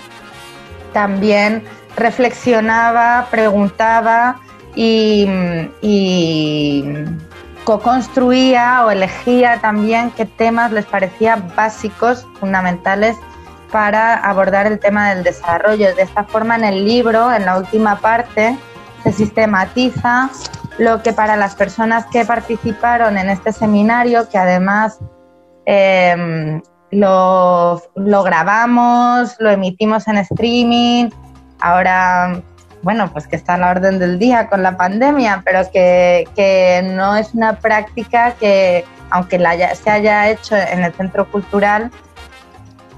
también 0.91 1.63
reflexionaba, 1.95 3.27
preguntaba 3.29 4.39
y, 4.75 5.27
co-construía 7.63 8.85
o 8.85 8.91
elegía 8.91 9.59
también 9.61 10.11
qué 10.11 10.25
temas 10.25 10.71
les 10.71 10.85
parecía 10.85 11.35
básicos, 11.55 12.25
fundamentales 12.39 13.15
para 13.71 14.15
abordar 14.15 14.65
el 14.65 14.79
tema 14.79 15.13
del 15.13 15.23
desarrollo. 15.23 15.93
De 15.95 16.01
esta 16.01 16.23
forma, 16.23 16.55
en 16.55 16.63
el 16.63 16.85
libro, 16.85 17.31
en 17.31 17.45
la 17.45 17.57
última 17.57 17.99
parte, 17.99 18.57
se 19.03 19.11
sistematiza 19.11 20.29
lo 20.79 21.03
que 21.03 21.13
para 21.13 21.35
las 21.35 21.55
personas 21.55 22.05
que 22.07 22.25
participaron 22.25 23.17
en 23.17 23.29
este 23.29 23.51
seminario, 23.51 24.27
que 24.29 24.37
además 24.37 24.99
em, 25.65 26.61
lo, 26.91 27.81
grabamos, 27.95 29.35
lo 29.39 29.51
emitimos 29.51 30.07
en 30.07 30.17
streaming, 30.17 31.09
ahora, 31.59 32.41
bueno, 32.81 33.11
pues 33.11 33.27
que 33.27 33.35
está 33.35 33.55
a 33.55 33.57
la 33.57 33.71
orden 33.71 33.99
del 33.99 34.19
día 34.19 34.47
con 34.47 34.63
la 34.63 34.77
pandemia, 34.77 35.41
pero 35.45 35.61
que, 35.71 36.91
no 36.95 37.15
es 37.15 37.33
una 37.33 37.59
práctica 37.59 38.33
que, 38.39 38.85
aunque 39.09 39.39
la 39.39 39.75
se 39.75 39.89
haya 39.89 40.29
hecho 40.29 40.55
en 40.55 40.83
el 40.83 40.93
centro 40.93 41.29
cultural, 41.29 41.91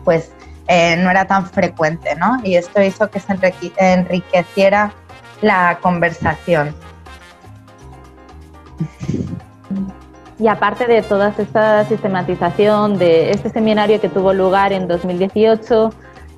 pues 0.04 0.32
eh, 0.68 0.96
no 0.98 1.10
era 1.10 1.26
tan 1.26 1.46
frecuente, 1.46 2.16
¿no? 2.16 2.38
Y 2.44 2.56
esto 2.56 2.82
hizo 2.82 3.10
que 3.10 3.20
se 3.20 3.38
enriqueciera 3.78 4.94
la 5.42 5.80
conversación. 5.82 6.74
Y 10.42 10.48
aparte 10.48 10.88
de 10.88 11.04
toda 11.04 11.34
esta 11.38 11.86
sistematización 11.86 12.98
de 12.98 13.30
este 13.32 13.50
seminario 13.50 14.02
que 14.02 14.10
tuvo 14.10 14.34
lugar 14.34 14.74
en 14.74 14.88
2018, 14.88 15.94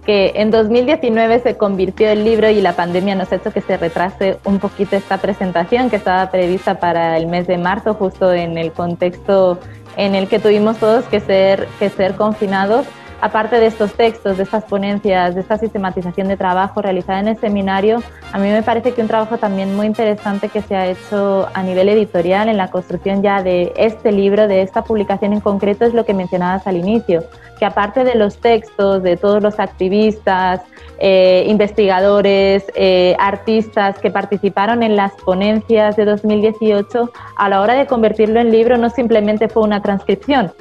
que 0.05 0.33
en 0.35 0.51
2019 0.51 1.39
se 1.39 1.57
convirtió 1.57 2.09
el 2.09 2.23
libro 2.23 2.49
y 2.49 2.61
la 2.61 2.73
pandemia 2.73 3.15
nos 3.15 3.31
ha 3.31 3.35
hecho 3.35 3.51
que 3.51 3.61
se 3.61 3.77
retrase 3.77 4.37
un 4.43 4.59
poquito 4.59 4.95
esta 4.95 5.17
presentación 5.17 5.89
que 5.89 5.95
estaba 5.95 6.29
prevista 6.29 6.79
para 6.79 7.17
el 7.17 7.27
mes 7.27 7.47
de 7.47 7.57
marzo, 7.57 7.93
justo 7.93 8.33
en 8.33 8.57
el 8.57 8.71
contexto 8.71 9.59
en 9.95 10.15
el 10.15 10.27
que 10.27 10.39
tuvimos 10.39 10.77
todos 10.77 11.05
que 11.05 11.19
ser, 11.19 11.67
que 11.79 11.89
ser 11.89 12.15
confinados 12.15 12.85
aparte 13.23 13.57
de 13.57 13.67
estos 13.67 13.93
textos, 13.93 14.35
de 14.35 14.43
estas 14.43 14.65
ponencias, 14.65 15.33
de 15.33 15.39
esta 15.39 15.57
sistematización 15.57 16.27
de 16.27 16.35
trabajo 16.35 16.81
realizada 16.81 17.21
en 17.21 17.29
el 17.29 17.37
seminario, 17.37 18.03
a 18.33 18.37
mí 18.37 18.49
me 18.49 18.61
parece 18.63 18.91
que 18.91 19.01
un 19.01 19.07
trabajo 19.07 19.37
también 19.37 19.73
muy 19.77 19.87
interesante 19.87 20.49
que 20.49 20.61
se 20.61 20.75
ha 20.75 20.87
hecho 20.87 21.47
a 21.53 21.63
nivel 21.63 21.87
editorial 21.87 22.49
en 22.49 22.57
la 22.57 22.69
construcción 22.69 23.23
ya 23.23 23.41
de 23.41 23.71
este 23.77 24.11
libro, 24.11 24.49
de 24.49 24.61
esta 24.61 24.83
publicación 24.83 25.31
en 25.31 25.39
concreto, 25.39 25.85
es 25.85 25.93
lo 25.93 26.03
que 26.03 26.13
mencionabas 26.13 26.67
al 26.67 26.75
inicio, 26.75 27.23
que 27.57 27.63
aparte 27.63 28.03
de 28.03 28.15
los 28.15 28.39
textos 28.39 29.01
de 29.03 29.15
todos 29.15 29.41
los 29.41 29.57
activistas, 29.57 30.59
eh, 30.99 31.45
investigadores, 31.47 32.65
eh, 32.75 33.15
artistas 33.19 33.99
que 33.99 34.11
participaron 34.11 34.83
en 34.83 34.97
las 34.97 35.13
ponencias 35.23 35.95
de 35.95 36.03
2018, 36.03 37.09
a 37.37 37.47
la 37.47 37.61
hora 37.61 37.75
de 37.75 37.85
convertirlo 37.85 38.41
en 38.41 38.51
libro 38.51 38.77
no 38.77 38.89
simplemente 38.89 39.47
fue 39.47 39.63
una 39.63 39.81
transcripción, 39.81 40.51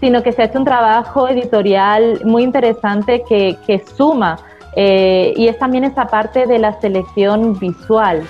sino 0.00 0.22
que 0.22 0.32
se 0.32 0.42
ha 0.42 0.44
hecho 0.46 0.58
un 0.58 0.64
trabajo 0.64 1.28
editorial 1.28 2.20
muy 2.24 2.42
interesante 2.42 3.24
que, 3.28 3.84
suma 3.96 4.38
eh, 4.76 5.32
y 5.36 5.48
es 5.48 5.58
también 5.58 5.84
esa 5.84 6.06
parte 6.06 6.46
de 6.46 6.58
la 6.58 6.80
selección 6.80 7.58
visual. 7.58 8.22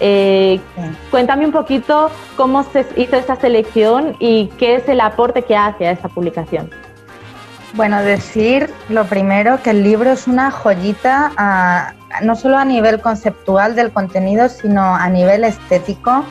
Eh, 0.00 0.60
cuéntame 1.10 1.46
un 1.46 1.52
poquito 1.52 2.10
cómo 2.36 2.64
se 2.64 2.84
hizo 2.96 3.16
esa 3.16 3.36
selección 3.36 4.16
y 4.18 4.48
qué 4.58 4.76
es 4.76 4.88
el 4.88 5.00
aporte 5.00 5.42
que 5.42 5.56
hace 5.56 5.86
a 5.86 5.92
esa 5.92 6.08
publicación. 6.08 6.70
Bueno, 7.74 8.02
decir 8.02 8.70
lo 8.88 9.04
primero 9.04 9.60
que 9.62 9.70
el 9.70 9.82
libro 9.82 10.10
es 10.10 10.28
una 10.28 10.50
joyita, 10.50 11.94
no 12.22 12.36
solo 12.36 12.56
a 12.56 12.64
nivel 12.64 13.00
conceptual 13.00 13.74
del 13.74 13.92
contenido, 13.92 14.48
sino 14.48 14.94
a 14.94 15.08
nivel 15.08 15.44
estético 15.44 16.24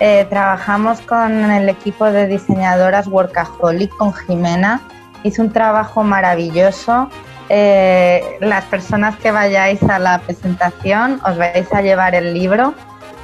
eh, 0.00 0.26
trabajamos 0.28 1.00
con 1.00 1.50
el 1.50 1.68
equipo 1.68 2.06
de 2.06 2.26
diseñadoras 2.26 3.06
Workaholic, 3.06 3.96
con 3.96 4.12
Jimena. 4.12 4.80
Hizo 5.22 5.42
un 5.42 5.52
trabajo 5.52 6.02
maravilloso. 6.02 7.08
Eh, 7.48 8.38
las 8.40 8.64
personas 8.64 9.16
que 9.16 9.30
vayáis 9.30 9.82
a 9.82 9.98
la 9.98 10.18
presentación 10.20 11.20
os 11.24 11.36
vais 11.36 11.72
a 11.72 11.82
llevar 11.82 12.14
el 12.14 12.34
libro. 12.34 12.74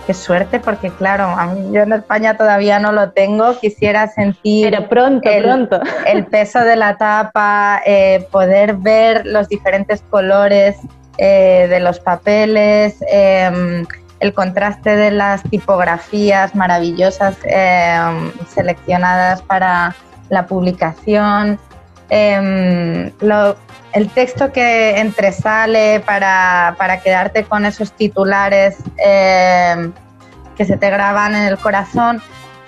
Qué 0.07 0.15
suerte, 0.15 0.59
porque 0.59 0.91
claro, 0.91 1.35
yo 1.71 1.83
en 1.83 1.93
España 1.93 2.37
todavía 2.37 2.79
no 2.79 2.93
lo 2.93 3.11
tengo. 3.11 3.59
Quisiera 3.59 4.07
sentir 4.09 4.71
Pero 4.71 4.89
pronto, 4.89 5.29
el, 5.29 5.43
pronto. 5.43 5.81
el 6.07 6.27
peso 6.27 6.61
de 6.61 6.77
la 6.77 6.97
tapa, 6.97 7.83
eh, 7.85 8.27
poder 8.31 8.75
ver 8.77 9.27
los 9.27 9.49
diferentes 9.49 10.03
colores 10.11 10.77
de 11.19 11.81
los 11.81 11.99
papeles 11.99 12.95
em, 13.11 13.85
el 14.21 14.35
contraste 14.35 14.97
de 14.97 15.11
las 15.11 15.43
tipografías 15.43 16.55
maravillosas 16.55 17.37
em, 17.45 18.33
seleccionadas 18.49 19.43
para 19.43 19.95
la 20.29 20.47
publicación, 20.47 21.59
em, 22.11 23.13
el 23.93 24.09
texto 24.11 24.53
que 24.53 24.99
entresale 24.99 26.01
para, 26.01 26.75
para 26.79 27.01
quedarte 27.01 27.45
con 27.45 27.65
esos 27.65 27.93
titulares 27.93 28.77
em, 28.97 29.93
que 30.57 30.65
se 30.65 30.77
te 30.77 30.91
graban 30.91 31.35
en 31.35 31.45
el 31.45 31.59
corazón. 31.59 32.21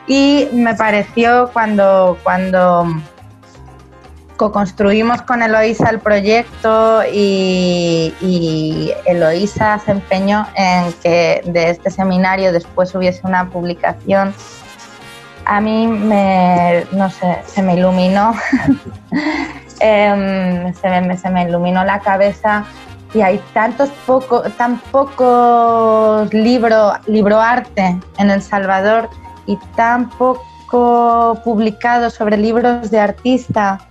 Y 0.06 0.48
me 0.52 0.74
pareció 0.74 1.50
cuando, 1.52 2.18
cuando 2.22 2.86
co-construimos 4.40 5.20
con 5.20 5.42
Eloisa 5.42 5.90
el 5.90 5.98
proyecto 5.98 7.03
y, 7.12 8.14
y, 8.22 8.90
Eloisa 9.05 9.79
se 9.81 9.90
empeñó 9.90 10.46
en 10.55 10.94
que 11.03 11.42
de 11.44 11.68
este 11.68 11.90
seminario 11.90 12.50
después 12.50 12.94
hubiese 12.94 13.20
una 13.24 13.50
publicación. 13.50 14.33
A 15.44 15.61
mí 15.61 15.87
me, 15.87 16.87
no 16.92 17.11
sé, 17.11 17.42
se 17.44 17.61
me 17.61 17.74
iluminó, 17.74 18.33
em, 19.81 20.72
se, 20.72 20.88
me, 20.88 21.18
se 21.18 21.29
me 21.29 21.42
iluminó 21.46 21.85
la 21.85 22.00
cabeza 22.00 22.64
y 23.12 23.20
hay 23.20 23.42
tantos 23.53 23.90
poco, 24.07 24.40
tan 24.57 24.79
pocos 24.90 26.33
libros, 26.33 26.94
libro 27.07 27.38
arte 27.38 27.94
en 28.16 28.31
El 28.31 28.40
Salvador 28.40 29.11
y 29.44 29.59
tan 29.76 30.09
poco 30.09 31.38
publicado 31.44 32.09
sobre 32.09 32.38
libros 32.38 32.90
de 32.90 33.00
artista 33.00 33.87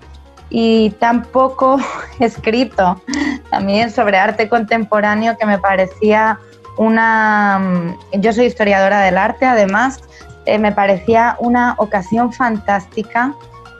y 0.49 0.91
tampoco 0.91 1.79
escrito. 2.19 3.01
También 3.49 3.91
sobre 3.91 4.17
arte 4.17 4.49
contemporáneo 4.49 5.37
que 5.37 5.45
me 5.45 5.57
parecía 5.57 6.39
una... 6.77 7.59
Mm, 7.59 8.21
yo 8.21 8.33
soy 8.33 8.45
historiadora 8.45 9.01
del 9.01 9.17
arte 9.17 9.45
además, 9.45 10.01
eh, 10.45 10.57
me 10.57 10.71
parecía 10.71 11.35
una 11.39 11.75
ocasión 11.77 12.33
fantástica 12.33 13.33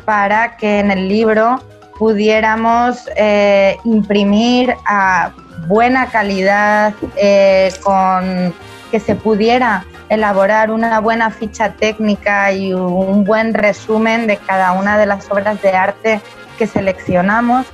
para 0.06 0.58
que 0.58 0.80
en 0.80 0.92
el 0.92 1.08
libro 1.08 1.60
pudiéramos 1.98 3.10
eh, 3.16 3.78
imprimir 3.84 4.76
a 4.86 5.32
buena 5.68 6.08
calidad, 6.08 6.94
eh, 7.16 7.74
con 7.84 8.54
que 8.92 9.00
se 9.00 9.16
pudiera 9.16 9.86
elaborar 10.10 10.72
una 10.72 11.00
buena 11.00 11.30
ficha 11.30 11.74
técnica 11.74 12.52
y 12.52 12.74
un 12.74 13.24
buen 13.24 13.54
resumen 13.54 14.26
de 14.28 14.38
cada 14.38 14.72
una 14.72 14.98
de 14.98 15.06
las 15.06 15.30
obras 15.30 15.62
de 15.62 15.72
arte 15.72 16.22
que 16.60 16.68
seleccionamos 16.68 17.66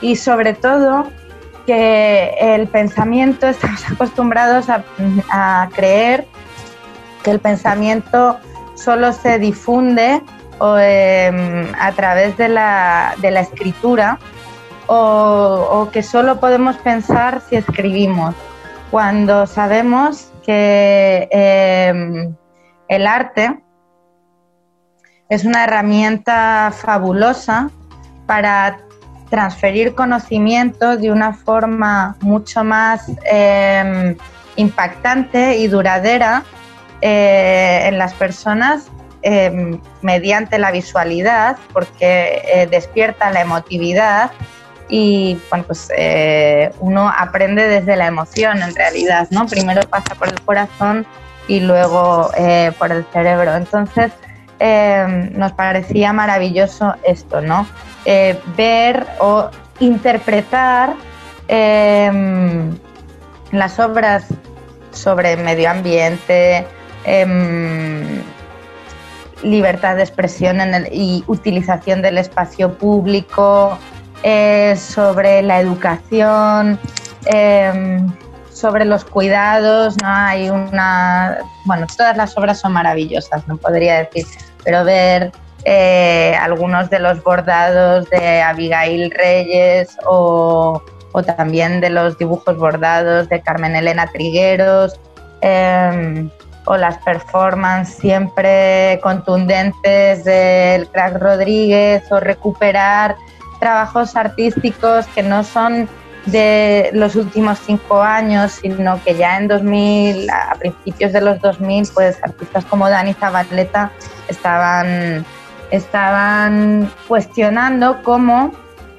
y 0.00 0.14
sobre 0.14 0.52
todo 0.52 1.06
que 1.66 2.34
el 2.38 2.68
pensamiento, 2.68 3.48
estamos 3.48 3.90
acostumbrados 3.90 4.66
a, 4.68 5.68
creer 5.74 6.26
que 7.24 7.32
el 7.32 7.40
pensamiento 7.40 8.38
solo 8.74 9.12
se 9.12 9.40
difunde 9.40 10.22
em, 10.78 11.72
a 11.80 11.92
través 11.96 12.36
de 12.36 12.48
la, 12.48 13.14
escritura 13.40 14.20
o, 14.86 15.88
que 15.92 16.04
solo 16.04 16.38
podemos 16.38 16.76
pensar 16.76 17.40
si 17.40 17.56
escribimos, 17.56 18.34
cuando 18.92 19.46
sabemos 19.46 20.30
que 20.44 21.28
em, 21.32 22.36
el 22.88 23.06
arte 23.08 23.60
es 25.28 25.44
una 25.44 25.64
herramienta 25.64 26.72
fabulosa 26.72 27.70
para 28.26 28.78
transferir 29.30 29.94
conocimiento 29.94 30.96
de 30.96 31.10
una 31.10 31.32
forma 31.32 32.16
mucho 32.20 32.64
más 32.64 33.10
em, 33.24 34.16
impactante 34.56 35.56
y 35.56 35.68
duradera 35.68 36.44
eh, 37.02 37.82
en 37.84 37.98
las 37.98 38.14
personas 38.14 38.88
em, 39.22 39.80
mediante 40.02 40.58
la 40.58 40.70
visualidad, 40.70 41.56
porque 41.72 42.42
eh, 42.52 42.68
despierta 42.70 43.30
la 43.30 43.40
emotividad 43.40 44.30
y 44.88 45.38
bueno, 45.50 45.64
pues 45.66 45.90
eh, 45.96 46.70
uno 46.78 47.12
aprende 47.14 47.66
desde 47.66 47.96
la 47.96 48.06
emoción 48.06 48.62
en 48.62 48.74
realidad, 48.74 49.26
¿no? 49.30 49.46
Primero 49.46 49.82
pasa 49.88 50.14
por 50.14 50.28
el 50.28 50.40
corazón 50.42 51.04
y 51.48 51.58
luego 51.60 52.30
por 52.78 52.92
el 52.92 53.04
cerebro. 53.12 53.56
Entonces, 53.56 54.12
em, 54.60 55.32
nos 55.36 55.52
parecía 55.52 56.12
maravilloso 56.12 56.94
esto, 57.02 57.40
¿no? 57.40 57.66
Eh, 58.08 58.40
ver 58.56 59.04
o 59.18 59.50
interpretar 59.80 60.94
em, 61.48 62.70
las 63.50 63.80
obras 63.80 64.26
sobre 64.92 65.36
medio 65.36 65.68
ambiente, 65.68 66.64
em, 67.04 68.22
libertad 69.42 69.96
de 69.96 70.02
expresión 70.04 70.58
y 70.92 71.24
utilización 71.26 72.00
del 72.00 72.18
espacio 72.18 72.78
público, 72.78 73.76
eh, 74.22 74.76
sobre 74.76 75.42
la 75.42 75.60
educación, 75.60 76.78
em, 77.24 78.08
sobre 78.52 78.84
los 78.84 79.04
cuidados, 79.04 79.96
¿no? 80.00 80.08
Hay 80.08 80.48
una, 80.48 81.38
bueno, 81.64 81.88
todas 81.96 82.16
las 82.16 82.38
obras 82.38 82.60
son 82.60 82.72
maravillosas, 82.72 83.48
no 83.48 83.56
podría 83.56 84.04
decir, 84.04 84.26
pero 84.62 84.84
ver 84.84 85.32
eh, 85.68 86.32
algunos 86.40 86.90
de 86.90 87.00
los 87.00 87.20
bordados 87.24 88.08
de 88.10 88.40
Abigail 88.40 89.10
Reyes 89.10 89.98
o, 90.06 90.80
también 91.26 91.80
de 91.80 91.90
los 91.90 92.16
dibujos 92.18 92.56
bordados 92.56 93.28
de 93.28 93.40
Carmen 93.40 93.74
Elena 93.74 94.06
Trigueros 94.06 95.00
em, 95.40 96.30
o 96.66 96.76
las 96.76 96.98
performances 96.98 97.96
siempre 97.96 99.00
contundentes 99.02 100.22
del 100.22 100.86
crack 100.88 101.18
Rodríguez 101.18 102.04
o 102.12 102.20
recuperar 102.20 103.16
trabajos 103.58 104.14
artísticos 104.14 105.06
que 105.16 105.24
no 105.24 105.42
son 105.42 105.88
de 106.26 106.90
los 106.92 107.16
últimos 107.16 107.58
cinco 107.58 108.02
años, 108.02 108.52
sino 108.62 109.02
que 109.02 109.16
ya 109.16 109.38
en 109.38 109.48
2000, 109.48 110.30
a 110.30 110.54
principios 110.54 111.12
de 111.12 111.22
los 111.22 111.40
2000, 111.40 111.88
pues 111.92 112.22
artistas 112.22 112.64
como 112.66 112.88
Dani 112.88 113.14
Zabaleta 113.14 113.90
estaban 114.28 115.24
estaban 115.70 116.90
cuestionando 117.08 118.02
cómo 118.02 118.52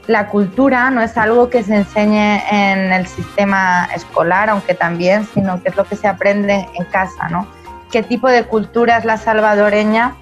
la 0.08 0.30
cultura 0.30 0.90
no 0.90 1.02
es 1.02 1.18
algo 1.18 1.50
que 1.50 1.64
se 1.64 1.76
enseñe 1.76 2.42
en 2.50 2.94
el 2.94 3.08
sistema 3.08 3.90
escolar, 3.94 4.50
aunque 4.50 4.74
también, 4.74 5.28
sino 5.34 5.62
que 5.62 5.70
es 5.70 5.76
lo 5.76 5.84
que 5.84 5.98
se 5.98 6.08
aprende 6.08 6.66
en 6.74 6.86
casa, 6.86 7.28
¿no? 7.30 7.48
¿Qué 7.92 8.04
tipo 8.04 8.30
de 8.30 8.46
cultura 8.46 8.98
es 8.98 9.06
la 9.06 9.18
salvadoreña 9.18 10.16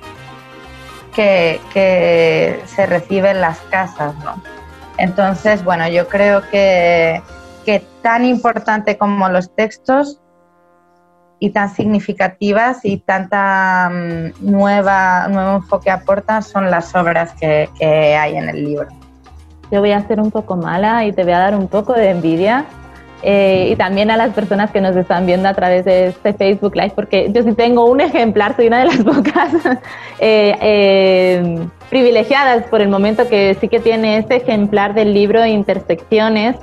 que, 1.13 2.61
se 2.65 2.85
recibe 2.87 3.31
en 3.31 3.41
las 3.41 3.59
casas, 3.69 4.15
¿no? 4.23 4.41
Entonces, 4.97 5.63
bueno, 5.63 5.87
yo 5.87 6.07
creo 6.07 6.41
que, 6.49 7.21
que 7.65 7.85
tan 8.01 8.25
importante 8.25 8.97
como 8.97 9.29
los 9.29 9.55
textos 9.55 10.19
y 11.45 11.51
tan 11.51 11.69
significativas 11.69 12.83
y 12.83 12.97
tanta 12.97 13.89
mm, 13.91 14.51
nueva, 14.51 15.27
nuevo 15.27 15.57
enfoque 15.57 15.91
aportan 15.91 16.41
son 16.41 16.71
las 16.71 16.95
obras 16.95 17.33
que, 17.33 17.69
que, 17.77 18.15
hay 18.15 18.35
en 18.35 18.49
el 18.49 18.63
libro. 18.63 18.87
Yo 19.71 19.79
voy 19.79 19.91
a 19.91 20.05
ser 20.07 20.19
un 20.19 20.31
poco 20.31 20.55
mala 20.55 21.05
y 21.05 21.11
te 21.11 21.23
voy 21.23 21.33
a 21.33 21.39
dar 21.39 21.55
un 21.55 21.67
poco 21.67 21.93
de 21.93 22.09
envidia. 22.09 22.65
Eh, 23.21 23.69
y 23.71 23.75
también 23.75 24.11
a 24.11 24.17
las 24.17 24.33
personas 24.33 24.69
que 24.71 24.81
nos 24.81 24.95
están 24.95 25.25
viendo 25.25 25.47
a 25.49 25.53
través 25.53 25.85
de 25.85 26.07
este 26.07 26.33
Facebook 26.33 26.75
Live, 26.75 26.93
porque 26.95 27.31
yo 27.31 27.41
sí 27.43 27.53
tengo 27.53 27.85
un 27.85 28.01
ejemplar, 28.01 28.55
soy 28.55 28.67
una 28.67 28.79
de 28.79 28.85
las 28.85 28.97
pocas 29.03 29.53
eh, 30.19 30.55
eh, 30.61 31.67
privilegiadas 31.89 32.65
por 32.65 32.81
el 32.81 32.89
momento 32.89 33.27
que 33.27 33.55
sí 33.59 33.67
que 33.67 33.79
tiene 33.79 34.17
este 34.17 34.35
ejemplar 34.35 34.93
del 34.93 35.13
libro 35.13 35.43
Intersecciones, 35.45 36.55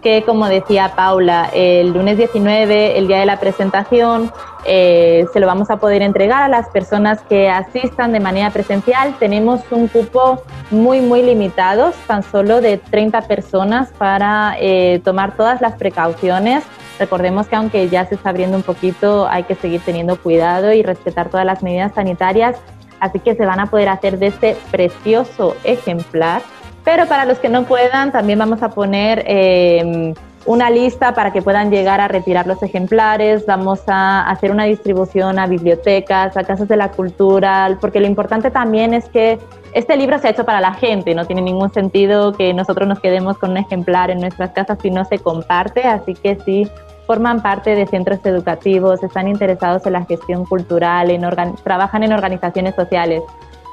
que, 0.00 0.22
como 0.22 0.46
decía 0.46 0.92
Paula, 0.96 1.50
el 1.52 1.92
lunes 1.92 2.16
19, 2.16 2.98
el 2.98 3.06
día 3.06 3.18
de 3.20 3.26
la 3.26 3.38
presentación, 3.38 4.32
eh, 4.64 5.26
se 5.32 5.40
lo 5.40 5.46
vamos 5.46 5.70
a 5.70 5.78
poder 5.78 6.02
entregar 6.02 6.42
a 6.42 6.48
las 6.48 6.68
personas 6.68 7.20
que 7.22 7.48
asistan 7.48 8.12
de 8.12 8.20
manera 8.20 8.50
presencial. 8.50 9.14
Tenemos 9.18 9.60
un 9.70 9.88
cupo 9.88 10.42
muy, 10.70 11.00
muy 11.00 11.22
limitado, 11.22 11.92
tan 12.06 12.22
solo 12.22 12.60
de 12.60 12.78
30 12.78 13.22
personas 13.22 13.90
para 13.96 14.56
eh, 14.58 15.00
tomar 15.04 15.36
todas 15.36 15.60
las 15.60 15.74
precauciones. 15.74 16.64
Recordemos 16.98 17.46
que 17.48 17.56
aunque 17.56 17.88
ya 17.88 18.04
se 18.06 18.14
está 18.14 18.30
abriendo 18.30 18.56
un 18.56 18.62
poquito, 18.62 19.26
hay 19.28 19.44
que 19.44 19.54
seguir 19.54 19.80
teniendo 19.80 20.16
cuidado 20.20 20.72
y 20.72 20.82
respetar 20.82 21.30
todas 21.30 21.46
las 21.46 21.62
medidas 21.62 21.94
sanitarias. 21.94 22.56
Así 23.00 23.18
que 23.18 23.34
se 23.34 23.46
van 23.46 23.60
a 23.60 23.66
poder 23.66 23.88
hacer 23.88 24.18
de 24.18 24.26
este 24.26 24.56
precioso 24.70 25.56
ejemplar 25.64 26.42
pero 26.84 27.06
para 27.06 27.24
los 27.24 27.38
que 27.38 27.48
no 27.48 27.64
puedan, 27.64 28.12
también 28.12 28.38
vamos 28.38 28.62
a 28.62 28.70
poner 28.70 29.24
eh, 29.26 30.14
una 30.46 30.70
lista 30.70 31.14
para 31.14 31.32
que 31.32 31.42
puedan 31.42 31.70
llegar 31.70 32.00
a 32.00 32.08
retirar 32.08 32.46
los 32.46 32.62
ejemplares. 32.62 33.44
Vamos 33.46 33.82
a 33.86 34.22
hacer 34.22 34.50
una 34.50 34.64
distribución 34.64 35.38
a 35.38 35.46
bibliotecas, 35.46 36.36
a 36.36 36.44
casas 36.44 36.68
de 36.68 36.76
la 36.76 36.90
cultura, 36.90 37.76
porque 37.80 38.00
lo 38.00 38.06
importante 38.06 38.50
también 38.50 38.94
es 38.94 39.08
que 39.08 39.38
este 39.72 39.96
libro 39.96 40.18
se 40.18 40.28
ha 40.28 40.30
hecho 40.30 40.44
para 40.44 40.60
la 40.60 40.74
gente. 40.74 41.14
No 41.14 41.26
tiene 41.26 41.42
ningún 41.42 41.72
sentido 41.72 42.32
que 42.32 42.54
nosotros 42.54 42.88
nos 42.88 43.00
quedemos 43.00 43.38
con 43.38 43.50
un 43.50 43.58
ejemplar 43.58 44.10
en 44.10 44.20
nuestras 44.20 44.50
casas 44.50 44.78
si 44.80 44.90
no 44.90 45.04
se 45.04 45.18
comparte. 45.18 45.82
Así 45.82 46.14
que 46.14 46.38
sí, 46.44 46.68
forman 47.06 47.42
parte 47.42 47.74
de 47.74 47.86
centros 47.86 48.20
educativos, 48.24 49.02
están 49.02 49.28
interesados 49.28 49.84
en 49.86 49.92
la 49.92 50.04
gestión 50.04 50.44
cultural, 50.46 51.10
en 51.10 51.22
trabajan 51.62 52.02
en 52.02 52.12
organizaciones 52.12 52.74
sociales 52.74 53.22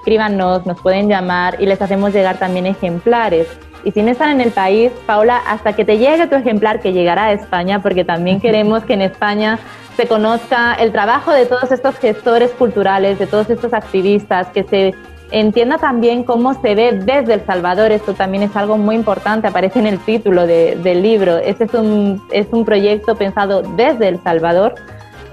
escríbanos, 0.08 0.65
nos 0.65 0.80
pueden 0.80 1.10
llamar 1.10 1.58
y 1.60 1.65
les 1.65 1.82
hacemos 1.82 2.13
llegar 2.13 2.38
también 2.38 2.65
ejemplares. 2.65 3.46
Y 3.84 3.91
si 3.91 4.02
no 4.02 4.10
están 4.10 4.30
en 4.30 4.39
el 4.39 4.52
país, 4.52 4.89
Paula, 5.06 5.36
hasta 5.46 5.74
que 5.74 5.84
te 5.84 5.98
llegue 5.98 6.28
tu 6.28 6.36
ejemplar, 6.36 6.80
que 6.80 6.93
llegará 6.93 7.26
a 7.26 7.34
España, 7.34 7.82
porque 7.82 8.06
también 8.06 8.39
queremos 8.46 8.86
que 8.86 8.93
en 8.93 9.02
España 9.02 9.60
se 9.98 10.08
conozca 10.08 10.76
el 10.76 10.93
trabajo 10.93 11.34
de 11.34 11.46
todos 11.46 11.74
estos 11.74 11.98
gestores 11.98 12.52
culturales, 12.52 13.20
de 13.20 13.28
todos 13.28 13.50
estos 13.50 13.74
activistas, 13.74 14.48
que 14.48 14.63
se 14.63 14.96
entienda 15.32 15.78
también 15.78 16.24
cómo 16.24 16.54
se 16.54 16.74
ve 16.74 17.02
desde 17.04 17.34
El 17.34 17.46
Salvador. 17.46 17.91
Esto 17.91 18.13
también 18.13 18.43
es 18.43 18.56
algo 18.56 18.78
muy 18.78 18.96
importante, 18.96 19.48
aparece 19.48 19.80
en 19.80 19.88
el 19.88 20.00
título 20.00 20.48
del 20.48 21.02
libro. 21.02 21.38
Este 21.38 21.65
es 21.65 21.74
un, 21.74 22.24
es 22.32 22.48
un 22.52 22.63
proyecto 22.63 23.15
pensado 23.15 23.62
desde 23.76 24.08
El 24.08 24.24
Salvador 24.24 24.76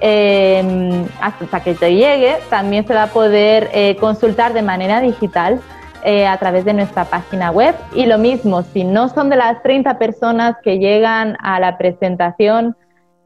eh, 0.06 1.06
hasta 1.18 1.60
que 1.60 1.74
te 1.74 1.94
llegue, 1.94 2.36
también 2.50 2.86
se 2.86 2.92
va 2.92 3.04
a 3.04 3.06
poder 3.06 3.70
eh, 3.72 3.96
consultar 3.96 4.52
de 4.52 4.60
manera 4.60 5.00
digital 5.00 5.62
eh, 6.02 6.26
a 6.26 6.36
través 6.36 6.66
de 6.66 6.74
nuestra 6.74 7.06
página 7.06 7.50
web. 7.50 7.74
Y 7.94 8.04
lo 8.04 8.18
mismo, 8.18 8.62
si 8.64 8.84
no 8.84 9.08
son 9.08 9.30
de 9.30 9.36
las 9.36 9.62
30 9.62 9.98
personas 9.98 10.56
que 10.62 10.78
llegan 10.78 11.38
a 11.40 11.58
la 11.58 11.78
presentación, 11.78 12.76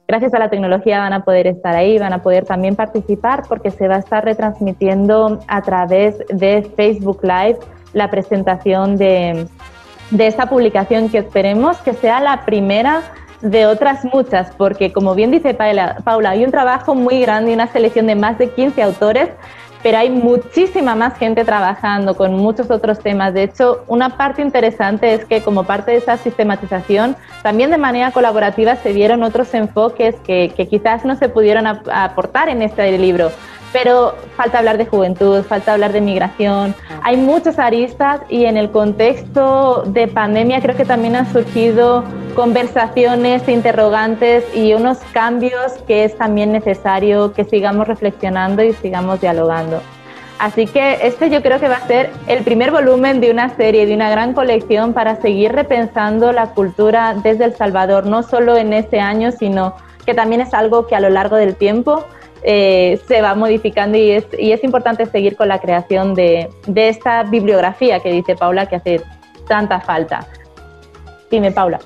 gracias 0.06 0.32
a 0.34 0.38
la 0.38 0.50
tecnología 0.50 1.00
van 1.00 1.14
a 1.14 1.24
poder 1.24 1.48
estar 1.48 1.74
ahí, 1.74 1.98
van 1.98 2.12
a 2.12 2.22
poder 2.22 2.44
también 2.44 2.76
participar 2.76 3.42
porque 3.48 3.72
se 3.72 3.88
va 3.88 3.96
a 3.96 3.98
estar 3.98 4.24
retransmitiendo 4.24 5.40
a 5.48 5.62
través 5.62 6.18
de 6.28 6.62
Facebook 6.76 7.18
Live 7.24 7.58
la 7.92 8.08
presentación 8.08 8.96
de, 8.96 9.48
de 10.12 10.26
esta 10.28 10.48
publicación 10.48 11.08
que 11.08 11.18
esperemos 11.18 11.78
que 11.78 11.92
sea 11.92 12.20
la 12.20 12.44
primera 12.44 13.02
de 13.40 13.66
otras 13.66 14.04
muchas, 14.04 14.50
porque 14.56 14.92
como 14.92 15.14
bien 15.14 15.30
dice 15.30 15.54
Paula, 15.54 16.30
hay 16.30 16.44
un 16.44 16.50
trabajo 16.50 16.94
muy 16.94 17.20
grande 17.20 17.52
y 17.52 17.54
una 17.54 17.68
selección 17.68 18.06
de 18.06 18.14
más 18.14 18.38
de 18.38 18.50
15 18.50 18.82
autores, 18.82 19.30
pero 19.82 19.98
hay 19.98 20.10
muchísima 20.10 20.96
más 20.96 21.16
gente 21.18 21.44
trabajando 21.44 22.16
con 22.16 22.34
muchos 22.34 22.70
otros 22.70 22.98
temas. 22.98 23.32
De 23.32 23.44
hecho, 23.44 23.84
una 23.86 24.16
parte 24.16 24.42
interesante 24.42 25.14
es 25.14 25.24
que 25.24 25.40
como 25.40 25.64
parte 25.64 25.92
de 25.92 25.98
esa 25.98 26.16
sistematización, 26.16 27.16
también 27.42 27.70
de 27.70 27.78
manera 27.78 28.10
colaborativa 28.10 28.74
se 28.76 28.92
dieron 28.92 29.22
otros 29.22 29.54
enfoques 29.54 30.16
que, 30.26 30.52
que 30.56 30.66
quizás 30.66 31.04
no 31.04 31.14
se 31.14 31.28
pudieron 31.28 31.66
aportar 31.66 32.48
en 32.48 32.62
este 32.62 32.98
libro 32.98 33.30
pero 33.72 34.14
falta 34.36 34.58
hablar 34.58 34.78
de 34.78 34.86
juventud, 34.86 35.42
falta 35.42 35.72
hablar 35.72 35.92
de 35.92 36.00
migración. 36.00 36.74
Hay 37.02 37.16
muchas 37.16 37.58
aristas 37.58 38.20
y 38.28 38.44
en 38.44 38.56
el 38.56 38.70
contexto 38.70 39.82
de 39.86 40.08
pandemia 40.08 40.60
creo 40.60 40.76
que 40.76 40.84
también 40.84 41.16
han 41.16 41.30
surgido 41.32 42.04
conversaciones, 42.34 43.48
interrogantes 43.48 44.44
y 44.54 44.74
unos 44.74 44.98
cambios 45.12 45.72
que 45.86 46.04
es 46.04 46.16
también 46.16 46.52
necesario 46.52 47.32
que 47.32 47.44
sigamos 47.44 47.88
reflexionando 47.88 48.62
y 48.62 48.72
sigamos 48.74 49.20
dialogando. 49.20 49.82
Así 50.38 50.66
que 50.66 51.00
este 51.02 51.30
yo 51.30 51.42
creo 51.42 51.58
que 51.58 51.68
va 51.68 51.76
a 51.76 51.86
ser 51.88 52.10
el 52.28 52.44
primer 52.44 52.70
volumen 52.70 53.20
de 53.20 53.32
una 53.32 53.56
serie, 53.56 53.86
de 53.86 53.94
una 53.94 54.08
gran 54.08 54.34
colección 54.34 54.92
para 54.92 55.16
seguir 55.16 55.50
repensando 55.50 56.30
la 56.30 56.50
cultura 56.50 57.16
desde 57.20 57.44
El 57.44 57.56
Salvador, 57.56 58.06
no 58.06 58.22
solo 58.22 58.56
en 58.56 58.72
este 58.72 59.00
año, 59.00 59.32
sino 59.32 59.74
que 60.06 60.14
también 60.14 60.40
es 60.40 60.54
algo 60.54 60.86
que 60.86 60.94
a 60.94 61.00
lo 61.00 61.10
largo 61.10 61.34
del 61.34 61.56
tiempo 61.56 62.04
eh, 62.42 63.00
se 63.08 63.20
va 63.20 63.34
modificando 63.34 63.98
y 63.98 64.12
es, 64.12 64.64
importante 64.64 65.06
seguir 65.06 65.36
con 65.36 65.48
la 65.48 65.58
creación 65.58 66.14
de, 66.14 66.48
esta 66.74 67.24
bibliografía 67.24 68.00
que 68.00 68.12
dice 68.12 68.36
Paula 68.36 68.66
que 68.66 68.76
hace 68.76 69.00
tanta 69.48 69.80
falta. 69.80 70.26
Dime, 71.30 71.50
Paula. 71.52 71.78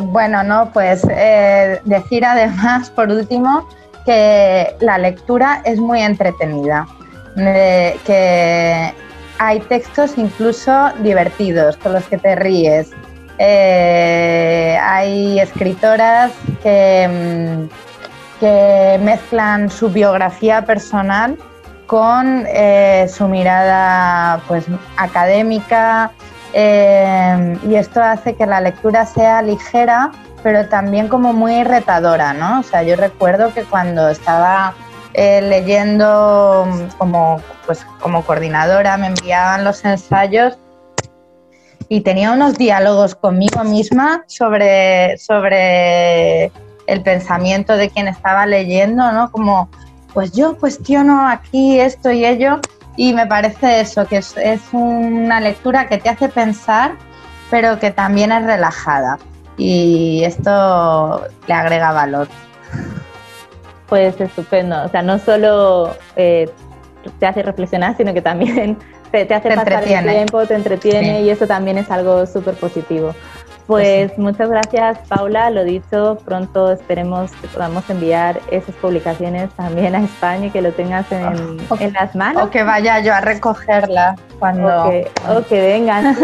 Bueno, 0.00 0.42
no, 0.42 0.70
pues 0.72 1.06
eh, 1.10 1.80
decir 1.84 2.24
además, 2.24 2.90
por 2.90 3.10
último, 3.10 3.68
que 4.04 4.74
la 4.80 4.98
lectura 4.98 5.62
es 5.64 5.78
muy 5.78 6.00
entretenida, 6.00 6.86
que 7.36 8.92
hay 9.38 9.60
textos 9.60 10.16
incluso 10.16 10.90
divertidos 11.00 11.76
con 11.76 11.92
los 11.92 12.04
que 12.04 12.18
te 12.18 12.34
ríes. 12.34 12.90
Eh, 13.38 14.78
hay 14.80 15.40
escritoras 15.40 16.32
que... 16.62 17.68
Mm, 17.68 17.93
que 18.40 18.98
mezclan 19.02 19.70
su 19.70 19.90
biografía 19.90 20.64
personal 20.64 21.36
con 21.86 22.44
eh, 22.48 23.06
su 23.08 23.28
mirada 23.28 24.40
pues, 24.48 24.64
académica 24.96 26.10
eh, 26.52 27.58
y 27.68 27.74
esto 27.74 28.02
hace 28.02 28.34
que 28.34 28.46
la 28.46 28.60
lectura 28.60 29.06
sea 29.06 29.42
ligera 29.42 30.10
pero 30.44 30.68
también 30.68 31.08
como 31.08 31.32
muy 31.32 31.64
retadora, 31.64 32.34
¿no? 32.34 32.60
O 32.60 32.62
sea, 32.62 32.82
yo 32.82 32.96
recuerdo 32.96 33.52
que 33.54 33.62
cuando 33.62 34.10
estaba 34.10 34.74
eh, 35.14 35.40
leyendo 35.40 36.68
como, 36.98 37.40
pues, 37.64 37.86
como 37.98 38.22
coordinadora, 38.22 38.98
me 38.98 39.06
enviaban 39.06 39.64
los 39.64 39.82
ensayos 39.86 40.58
y 41.88 42.02
tenía 42.02 42.30
unos 42.30 42.58
diálogos 42.58 43.14
conmigo 43.14 43.64
misma 43.64 44.24
sobre, 44.26 45.16
sobre 45.16 46.52
el 46.86 47.02
pensamiento 47.02 47.76
de 47.76 47.90
quien 47.90 48.08
estaba 48.08 48.46
leyendo, 48.46 49.12
¿no? 49.12 49.30
Como, 49.30 49.68
pues 50.12 50.32
yo 50.32 50.56
cuestiono 50.56 51.28
aquí 51.28 51.80
esto 51.80 52.10
y 52.10 52.24
ello 52.24 52.60
y 52.96 53.12
me 53.12 53.26
parece 53.26 53.80
eso, 53.80 54.06
que 54.06 54.18
es, 54.18 54.36
es 54.36 54.60
una 54.72 55.40
lectura 55.40 55.88
que 55.88 55.98
te 55.98 56.08
hace 56.08 56.28
pensar, 56.28 56.92
pero 57.50 57.78
que 57.78 57.90
también 57.90 58.32
es 58.32 58.44
relajada 58.44 59.18
y 59.56 60.22
esto 60.24 61.26
le 61.46 61.54
agrega 61.54 61.92
valor. 61.92 62.28
Pues 63.88 64.20
estupendo, 64.20 64.84
o 64.84 64.88
sea, 64.88 65.02
no 65.02 65.18
solo 65.18 65.94
eh, 66.16 66.48
te 67.18 67.26
hace 67.26 67.42
reflexionar, 67.42 67.96
sino 67.96 68.14
que 68.14 68.22
también 68.22 68.78
te, 69.10 69.22
hace 69.34 69.54
pasar 69.54 69.84
el 69.84 70.04
tiempo, 70.04 70.46
te 70.46 70.54
entretiene 70.54 71.22
y 71.22 71.30
eso 71.30 71.46
también 71.46 71.78
es 71.78 71.90
algo 71.90 72.26
súper 72.26 72.54
positivo. 72.54 73.14
Pues, 73.66 74.16
muchas 74.18 74.50
gracias 74.50 74.98
Paula, 75.08 75.48
lo 75.50 75.64
dicho, 75.64 76.18
pronto 76.24 76.70
esperemos 76.70 77.30
que 77.32 77.48
podamos 77.48 77.88
enviar 77.88 78.38
esas 78.50 78.74
publicaciones 78.74 79.50
también 79.52 79.94
a 79.94 80.04
España 80.04 80.46
y 80.46 80.50
que 80.50 80.60
lo 80.60 80.72
tengas 80.72 81.10
en, 81.10 81.58
en 81.80 81.92
las 81.94 82.14
manos. 82.14 82.42
O 82.42 82.50
que 82.50 82.62
vaya 82.62 83.00
yo 83.00 83.14
a 83.14 83.22
recogerla 83.22 84.16
cuando... 84.38 84.68
O 85.30 85.42
que, 85.48 85.60
vengan. 85.60 86.14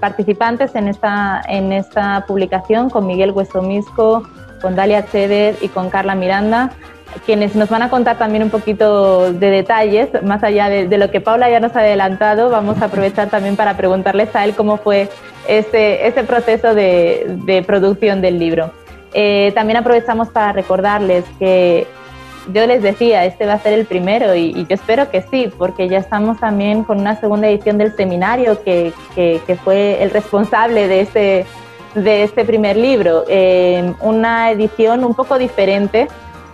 participantes 0.00 0.74
en 0.74 0.88
esta, 0.88 1.40
en 1.48 1.72
esta 1.72 2.26
publicación, 2.26 2.90
con 2.90 3.06
Miguel 3.06 3.30
Huesomisco, 3.30 4.24
con 4.60 4.74
Dalia 4.74 5.06
Cheder 5.06 5.56
y 5.62 5.68
con 5.68 5.88
Carla 5.88 6.14
Miranda 6.14 6.72
quienes 7.24 7.54
nos 7.54 7.68
van 7.68 7.82
a 7.82 7.90
contar 7.90 8.18
también 8.18 8.42
un 8.42 8.50
poquito 8.50 9.32
de 9.32 9.50
detalles, 9.50 10.08
más 10.22 10.42
allá 10.42 10.68
de, 10.68 10.98
lo 10.98 11.10
que 11.10 11.20
Paula 11.20 11.50
ya 11.50 11.60
nos 11.60 11.74
ha 11.76 11.80
adelantado, 11.80 12.50
vamos 12.50 12.80
a 12.82 12.86
aprovechar 12.86 13.28
también 13.28 13.56
para 13.56 13.76
preguntarles 13.76 14.34
a 14.34 14.44
él 14.44 14.54
cómo 14.54 14.76
fue 14.76 15.08
este, 15.46 16.06
este 16.06 16.24
proceso 16.24 16.74
de, 16.74 17.64
producción 17.66 18.20
del 18.20 18.38
libro. 18.38 18.70
Eh, 19.14 19.52
también 19.54 19.78
aprovechamos 19.78 20.28
para 20.28 20.52
recordarles 20.52 21.24
que 21.38 21.86
yo 22.52 22.66
les 22.66 22.82
decía, 22.82 23.24
este 23.24 23.46
va 23.46 23.54
a 23.54 23.58
ser 23.58 23.74
el 23.74 23.84
primero 23.84 24.34
y, 24.34 24.52
yo 24.52 24.74
espero 24.74 25.10
que 25.10 25.22
sí, 25.22 25.50
porque 25.56 25.88
ya 25.88 25.98
estamos 25.98 26.38
también 26.38 26.84
con 26.84 26.98
una 27.00 27.18
segunda 27.18 27.48
edición 27.48 27.78
del 27.78 27.94
seminario 27.94 28.62
que, 28.62 28.92
fue 29.64 30.02
el 30.02 30.10
responsable 30.10 30.88
de 30.88 31.00
este, 31.00 31.46
de 31.94 32.22
este 32.22 32.44
primer 32.44 32.76
libro. 32.76 33.24
Eh, 33.28 33.92
una 34.00 34.50
edición 34.50 35.04
un 35.04 35.14
poco 35.14 35.38
diferente 35.38 36.08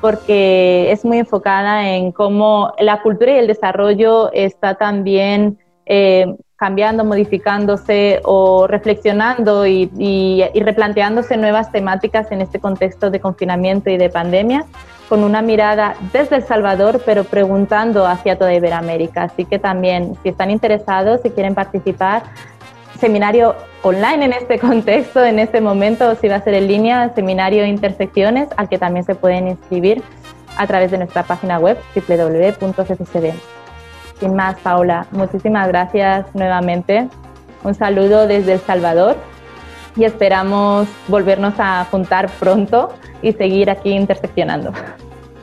porque 0.05 0.93
es 0.93 1.03
muy 1.03 1.17
enfocada 1.17 1.88
en 1.88 2.12
cómo 2.12 2.75
la 2.79 3.01
cultura 3.01 3.33
y 3.33 3.38
el 3.38 3.47
desarrollo 3.47 4.31
está 4.35 4.75
también 4.75 5.59
eh, 5.87 6.27
cambiando, 6.57 7.07
modificándose 7.07 8.21
o 8.25 8.67
reflexionando 8.67 9.67
y, 9.67 10.45
replanteándose 10.57 11.38
nuevas 11.38 11.73
temáticas 11.73 12.31
en 12.33 12.43
este 12.43 12.61
contexto 12.61 13.09
de 13.09 13.19
confinamiento 13.19 13.88
y 13.88 13.97
de 13.97 14.11
pandemia, 14.11 14.67
con 15.09 15.25
una 15.25 15.40
mirada 15.40 15.95
desde 16.12 16.37
El 16.37 16.43
Salvador, 16.43 17.01
pero 17.07 17.25
preguntando 17.25 18.05
hacia 18.05 18.37
toda 18.37 18.53
Iberoamérica. 18.53 19.23
Así 19.23 19.47
que 19.47 19.59
también, 19.59 20.19
si 20.23 20.29
están 20.29 20.51
interesados, 20.51 21.23
si 21.23 21.31
quieren 21.31 21.55
participar, 21.55 22.25
seminario 22.98 23.54
online 23.83 24.24
en 24.26 24.33
este 24.33 24.59
contexto, 24.68 25.24
en 25.24 25.38
este 25.38 25.61
momento, 25.61 26.14
si 26.16 26.28
va 26.28 26.37
a 26.37 26.42
ser 26.42 26.54
en 26.54 26.68
línea, 26.68 27.12
seminario 27.14 27.64
Intersecciones, 27.66 28.48
al 28.57 28.68
que 28.68 28.78
también 28.78 29.04
se 29.04 29.14
pueden 29.14 29.48
inscribir 29.48 30.02
a 30.57 30.66
través 30.66 30.90
de 30.90 30.98
nuestra 30.98 31.22
página 31.24 31.59
web 31.59 31.78
www.ccd. 31.94 33.35
Sin 34.20 34.35
más, 34.35 34.57
Paula, 34.61 35.07
muchísimas 35.11 35.68
gracias 35.68 36.26
nuevamente. 36.35 37.09
Un 37.64 37.74
saludo 37.74 38.26
desde 38.26 38.54
El 38.54 38.61
Salvador 38.61 39.16
y 39.96 40.04
esperamos 40.04 40.88
volvernos 41.09 41.54
a 41.59 41.85
juntar 41.90 42.28
pronto 42.38 42.94
y 43.22 43.33
seguir 43.33 43.70
aquí 43.70 43.90
interseccionando. 43.90 44.72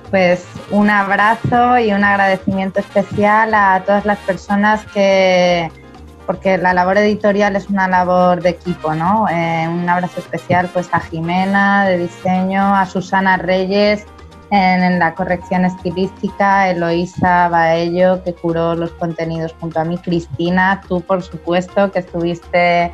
Pues 0.09 0.45
un 0.71 0.89
abrazo 0.89 1.79
y 1.79 1.93
un 1.93 2.03
agradecimiento 2.03 2.79
especial 2.79 3.53
a 3.53 3.81
todas 3.85 4.05
las 4.05 4.17
personas 4.19 4.85
que 4.93 5.71
porque 6.25 6.57
la 6.57 6.73
labor 6.73 6.97
editorial 6.97 7.55
es 7.55 7.69
una 7.69 7.87
labor 7.87 8.41
de 8.41 8.49
equipo, 8.49 8.93
¿no? 8.93 9.27
Eh, 9.29 9.67
un 9.67 9.87
abrazo 9.87 10.19
especial 10.19 10.69
pues 10.73 10.89
a 10.91 10.99
Jimena 10.99 11.85
de 11.85 11.97
diseño, 11.97 12.75
a 12.75 12.85
Susana 12.85 13.37
Reyes 13.37 14.05
en, 14.51 14.99
la 14.99 15.15
corrección 15.15 15.65
estilística, 15.65 16.69
Eloísa 16.69 17.47
Baello 17.49 18.23
que 18.23 18.33
curó 18.33 18.75
los 18.75 18.91
contenidos 18.91 19.55
junto 19.59 19.79
a 19.79 19.85
mí, 19.85 19.97
Cristina, 19.97 20.81
tú 20.87 21.01
por 21.01 21.23
supuesto 21.23 21.91
que 21.91 21.99
estuviste 21.99 22.91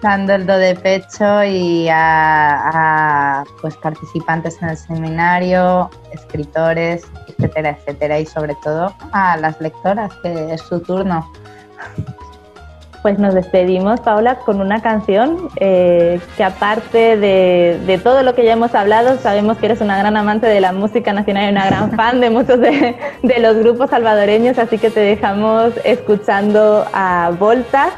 dando 0.00 0.34
el 0.34 0.46
do 0.46 0.56
de 0.56 0.74
pecho 0.76 1.42
y 1.44 1.88
a, 1.88 3.40
a 3.40 3.44
pues 3.60 3.76
participantes 3.76 4.62
en 4.62 4.70
el 4.70 4.76
seminario, 4.76 5.90
escritores, 6.12 7.04
etcétera, 7.26 7.70
etcétera, 7.70 8.20
y 8.20 8.26
sobre 8.26 8.54
todo 8.62 8.94
a 9.12 9.36
las 9.36 9.60
lectoras, 9.60 10.12
que 10.22 10.54
es 10.54 10.60
su 10.62 10.80
turno. 10.80 11.30
Pues 13.02 13.18
nos 13.18 13.34
despedimos, 13.34 14.00
Paula, 14.00 14.36
con 14.40 14.60
una 14.60 14.82
canción 14.82 15.48
eh, 15.56 16.20
que 16.36 16.44
aparte 16.44 17.16
de, 17.16 18.00
todo 18.02 18.22
lo 18.22 18.34
que 18.34 18.44
ya 18.44 18.52
hemos 18.52 18.74
hablado, 18.74 19.18
sabemos 19.18 19.56
que 19.58 19.66
eres 19.66 19.80
una 19.80 19.96
gran 19.96 20.16
amante 20.16 20.46
de 20.46 20.60
la 20.60 20.72
música 20.72 21.12
nacional 21.12 21.46
y 21.46 21.52
una 21.52 21.66
gran 21.66 21.92
fan 21.96 22.20
de 22.20 22.30
muchos 22.30 22.58
de, 22.58 22.96
de 23.22 23.38
los 23.38 23.56
grupos 23.56 23.90
salvadoreños, 23.90 24.58
así 24.58 24.78
que 24.78 24.90
te 24.90 25.00
dejamos 25.00 25.72
escuchando 25.84 26.86
a 26.92 27.30
Volta 27.38 27.90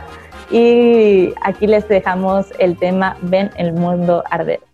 y 0.50 1.32
aquí 1.42 1.66
les 1.66 1.88
dejamos 1.88 2.52
el 2.58 2.76
tema 2.76 3.16
Ven 3.22 3.50
el 3.56 3.72
mundo 3.72 4.24
arder. 4.30 4.69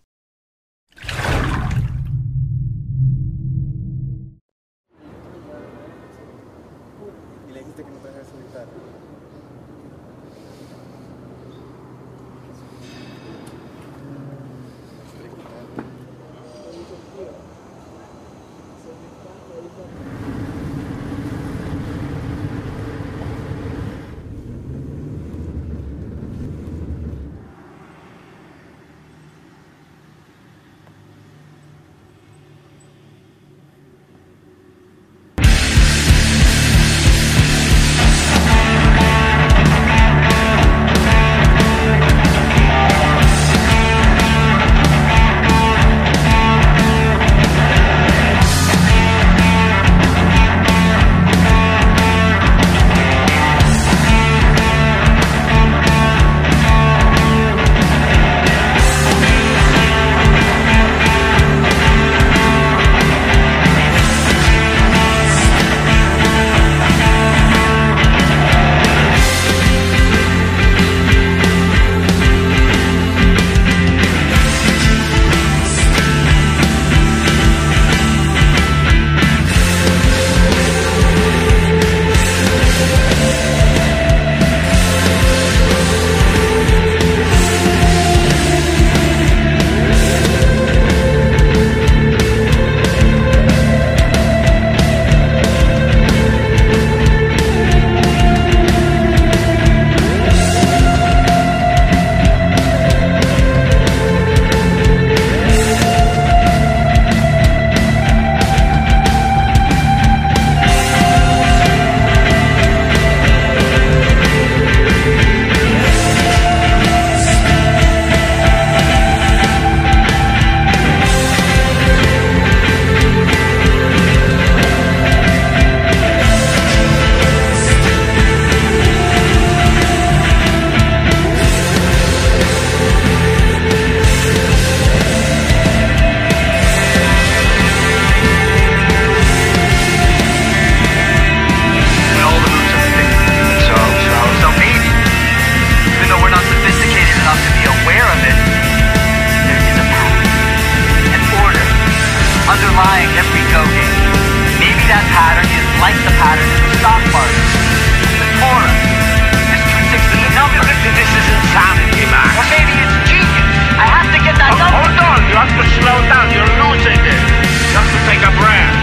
a 168.26 168.32
brand. 168.42 168.74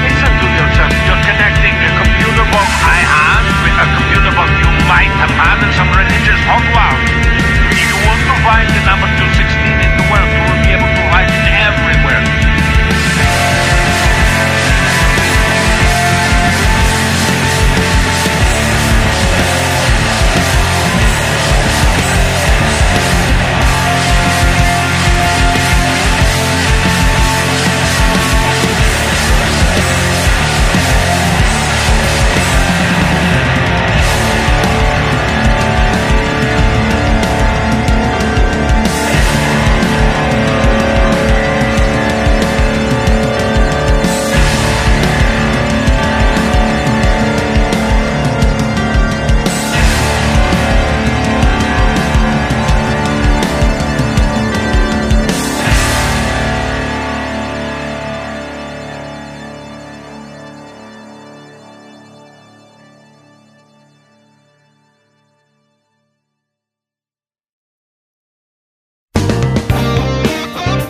Listen 0.00 0.32
to 0.40 0.48
yourself. 0.56 0.92
You're 1.04 1.20
connecting 1.28 1.74
the 1.84 1.90
computer 2.00 2.44
box 2.48 2.68
I 2.80 2.98
have 3.04 3.44
with 3.60 3.76
a 3.76 3.86
computer 3.92 4.32
box 4.32 4.48
you 4.56 4.70
might 4.88 5.12
have 5.20 5.34
had 5.36 5.60
in 5.60 5.70
some 5.76 5.90
religious 5.92 6.40
hogwash. 6.48 7.04
You 7.76 7.96
find 8.40 8.68
the 8.72 8.82
number 8.88 9.08
two. 9.20 9.25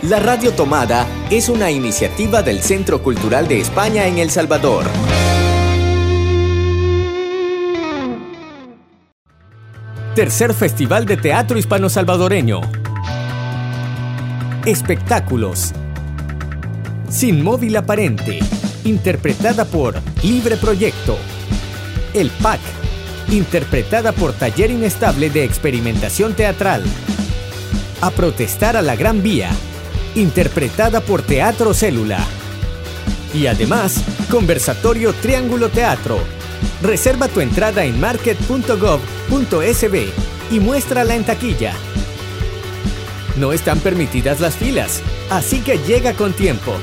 La 0.08 0.20
Radio 0.20 0.52
Tomada 0.52 1.04
es 1.30 1.48
una 1.48 1.68
iniciativa 1.72 2.40
del 2.40 2.62
Centro 2.62 3.02
Cultural 3.02 3.48
de 3.48 3.58
España 3.58 4.06
en 4.06 4.18
El 4.18 4.30
Salvador. 4.30 4.84
Tercer 10.14 10.54
Festival 10.54 11.06
de 11.06 11.16
Teatro 11.16 11.58
Hispano-Salvadoreño. 11.58 12.60
Espectáculos. 14.64 15.72
Sin 17.10 17.42
móvil 17.42 17.74
aparente. 17.76 18.38
Interpretada 18.84 19.64
por 19.64 19.96
Libre 20.22 20.56
Proyecto. 20.56 21.18
El 22.14 22.30
PAC. 22.30 22.60
Interpretada 23.30 24.12
por 24.12 24.34
Taller 24.34 24.70
Inestable 24.70 25.30
de 25.30 25.42
Experimentación 25.42 26.34
Teatral. 26.34 26.84
A 28.00 28.12
protestar 28.12 28.76
a 28.76 28.82
la 28.82 28.94
Gran 28.94 29.20
Vía 29.20 29.50
interpretada 30.16 31.00
por 31.00 31.22
Teatro 31.22 31.72
Célula. 31.74 32.18
Y 33.32 33.46
además, 33.46 34.02
conversatorio 34.30 35.12
Triángulo 35.12 35.68
Teatro. 35.68 36.18
Reserva 36.82 37.28
tu 37.28 37.40
entrada 37.40 37.84
en 37.84 38.00
market.gov.sb 38.00 40.08
y 40.50 40.60
muéstrala 40.60 41.14
en 41.14 41.24
taquilla. 41.24 41.74
No 43.36 43.52
están 43.52 43.80
permitidas 43.80 44.40
las 44.40 44.56
filas, 44.56 45.02
así 45.30 45.60
que 45.60 45.78
llega 45.78 46.14
con 46.14 46.32
tiempo. 46.32 46.74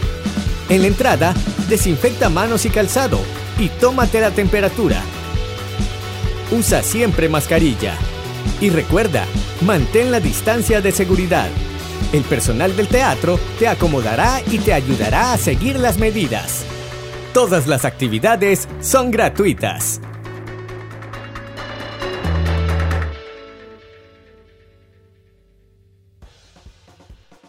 En 0.69 0.81
la 0.81 0.87
entrada, 0.87 1.33
desinfecta 1.67 2.29
manos 2.29 2.65
y 2.65 2.69
calzado 2.69 3.19
y 3.59 3.69
tómate 3.69 4.21
la 4.21 4.31
temperatura. 4.31 5.01
Usa 6.51 6.83
siempre 6.83 7.29
mascarilla. 7.29 7.95
Y 8.61 8.69
recuerda, 8.69 9.25
mantén 9.61 10.11
la 10.11 10.19
distancia 10.19 10.81
de 10.81 10.91
seguridad. 10.91 11.49
El 12.11 12.23
personal 12.23 12.75
del 12.75 12.87
teatro 12.87 13.39
te 13.59 13.67
acomodará 13.67 14.41
y 14.51 14.59
te 14.59 14.73
ayudará 14.73 15.33
a 15.33 15.37
seguir 15.37 15.79
las 15.79 15.97
medidas. 15.97 16.65
Todas 17.33 17.67
las 17.67 17.85
actividades 17.85 18.67
son 18.81 19.09
gratuitas. 19.11 20.01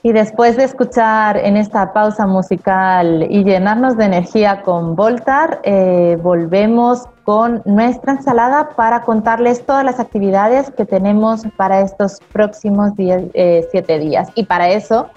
Y 0.03 0.13
después 0.13 0.59
de 0.59 0.65
escuchar 0.65 1.39
en 1.39 1.57
esta 1.57 1.95
pausa 1.95 2.27
musical 2.27 3.27
y 3.31 3.43
llenarnos 3.43 3.97
de 3.97 4.05
energía 4.05 4.61
con 4.61 4.97
Voltar, 4.97 5.61
eh, 5.65 6.19
volvemos 6.23 7.05
con 7.25 7.63
nuestra 7.65 8.13
ensalada 8.13 8.71
para 8.77 9.03
contarles 9.03 9.65
todas 9.65 9.85
las 9.85 9.99
actividades 9.99 10.71
que 10.71 10.85
tenemos 10.85 11.43
para 11.57 11.81
estos 11.81 12.21
próximos 12.33 12.93
eh, 12.99 13.67
siete 13.71 13.99
días. 13.99 14.29
Y 14.35 14.45
para 14.45 14.69
eso 14.69 15.09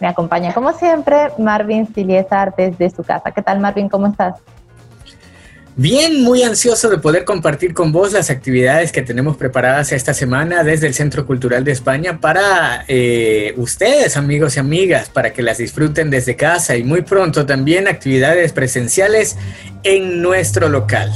me 0.00 0.08
acompaña, 0.08 0.52
como 0.52 0.72
siempre, 0.72 1.28
Marvin 1.38 1.86
Siliezar 1.94 2.54
desde 2.56 2.90
su 2.90 3.04
casa. 3.04 3.30
¿Qué 3.30 3.42
tal, 3.42 3.60
Marvin? 3.60 3.88
¿Cómo 3.88 4.08
estás? 4.08 4.42
Bien, 5.74 6.22
muy 6.22 6.42
ansioso 6.42 6.90
de 6.90 6.98
poder 6.98 7.24
compartir 7.24 7.72
con 7.72 7.92
vos 7.92 8.12
las 8.12 8.28
actividades 8.28 8.92
que 8.92 9.00
tenemos 9.00 9.38
preparadas 9.38 9.90
esta 9.92 10.12
semana 10.12 10.64
desde 10.64 10.86
el 10.86 10.92
Centro 10.92 11.26
Cultural 11.26 11.64
de 11.64 11.72
España 11.72 12.18
para 12.20 12.84
eh, 12.88 13.54
ustedes, 13.56 14.18
amigos 14.18 14.56
y 14.56 14.60
amigas, 14.60 15.08
para 15.08 15.32
que 15.32 15.40
las 15.40 15.56
disfruten 15.56 16.10
desde 16.10 16.36
casa 16.36 16.76
y 16.76 16.84
muy 16.84 17.00
pronto 17.00 17.46
también 17.46 17.88
actividades 17.88 18.52
presenciales 18.52 19.38
en 19.82 20.20
nuestro 20.20 20.68
local. 20.68 21.10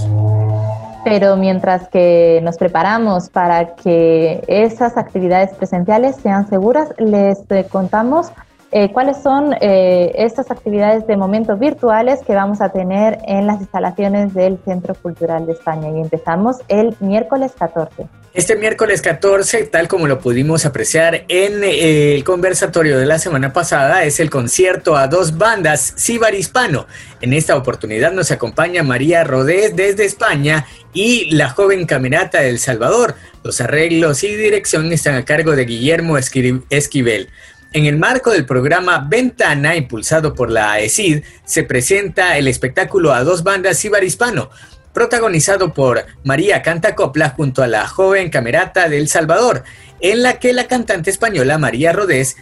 Pero 1.04 1.36
mientras 1.36 1.88
que 1.88 2.40
nos 2.42 2.57
preparamos 2.57 3.28
para 3.28 3.74
que 3.76 4.42
esas 4.48 4.96
actividades 4.96 5.50
presenciales 5.50 6.16
sean 6.22 6.48
seguras, 6.48 6.88
les 6.96 7.38
contamos 7.68 8.28
eh, 8.72 8.92
cuáles 8.92 9.22
son 9.22 9.54
eh, 9.60 10.12
estas 10.16 10.50
actividades 10.50 11.06
de 11.06 11.16
momento 11.16 11.56
virtuales 11.56 12.20
que 12.26 12.34
vamos 12.34 12.60
a 12.60 12.70
tener 12.70 13.18
en 13.26 13.46
las 13.46 13.60
instalaciones 13.60 14.34
del 14.34 14.58
Centro 14.64 14.94
Cultural 14.94 15.46
de 15.46 15.52
España. 15.52 15.88
Y 15.90 16.00
empezamos 16.00 16.56
el 16.68 16.96
miércoles 17.00 17.52
14. 17.58 18.06
Este 18.36 18.54
miércoles 18.54 19.00
14, 19.00 19.64
tal 19.64 19.88
como 19.88 20.06
lo 20.06 20.18
pudimos 20.18 20.66
apreciar 20.66 21.24
en 21.28 21.64
eh, 21.64 22.14
el 22.14 22.22
conversatorio 22.22 22.98
de 22.98 23.06
la 23.06 23.18
semana 23.18 23.54
pasada, 23.54 24.04
es 24.04 24.20
el 24.20 24.28
concierto 24.28 24.94
a 24.94 25.08
dos 25.08 25.38
bandas 25.38 25.94
Cibar 25.96 26.34
Hispano. 26.34 26.86
En 27.22 27.32
esta 27.32 27.56
oportunidad 27.56 28.12
nos 28.12 28.30
acompaña 28.30 28.82
María 28.82 29.24
Rodés 29.24 29.74
desde 29.74 30.04
España 30.04 30.66
y 30.92 31.34
la 31.34 31.48
joven 31.48 31.86
camerata 31.86 32.42
del 32.42 32.58
Salvador. 32.58 33.14
Los 33.42 33.62
arreglos 33.62 34.22
y 34.22 34.34
dirección 34.34 34.92
están 34.92 35.14
a 35.14 35.24
cargo 35.24 35.56
de 35.56 35.64
Guillermo 35.64 36.18
Esquivel. 36.18 37.30
En 37.77 37.85
el 37.85 37.99
marco 37.99 38.31
del 38.31 38.47
programa 38.47 39.07
Ventana, 39.07 39.77
impulsado 39.77 40.33
por 40.33 40.51
la 40.51 40.72
AECID, 40.72 41.22
se 41.45 41.62
presenta 41.62 42.39
el 42.39 42.49
espectáculo 42.49 43.12
a 43.12 43.22
dos 43.22 43.43
bandas 43.43 43.85
hispano, 43.85 44.49
protagonizado 44.95 45.74
por 45.74 46.07
María 46.24 46.62
Cantacopla 46.62 47.35
junto 47.37 47.62
a 47.62 47.66
la 47.66 47.87
joven 47.87 48.31
camerata 48.31 48.89
de 48.89 48.97
El 48.97 49.09
Salvador, 49.09 49.62
en 50.01 50.22
la 50.22 50.39
que 50.39 50.55
la 50.55 50.66
cantante 50.66 51.11
española 51.11 51.59
María 51.59 51.93
Rodés 51.93 52.39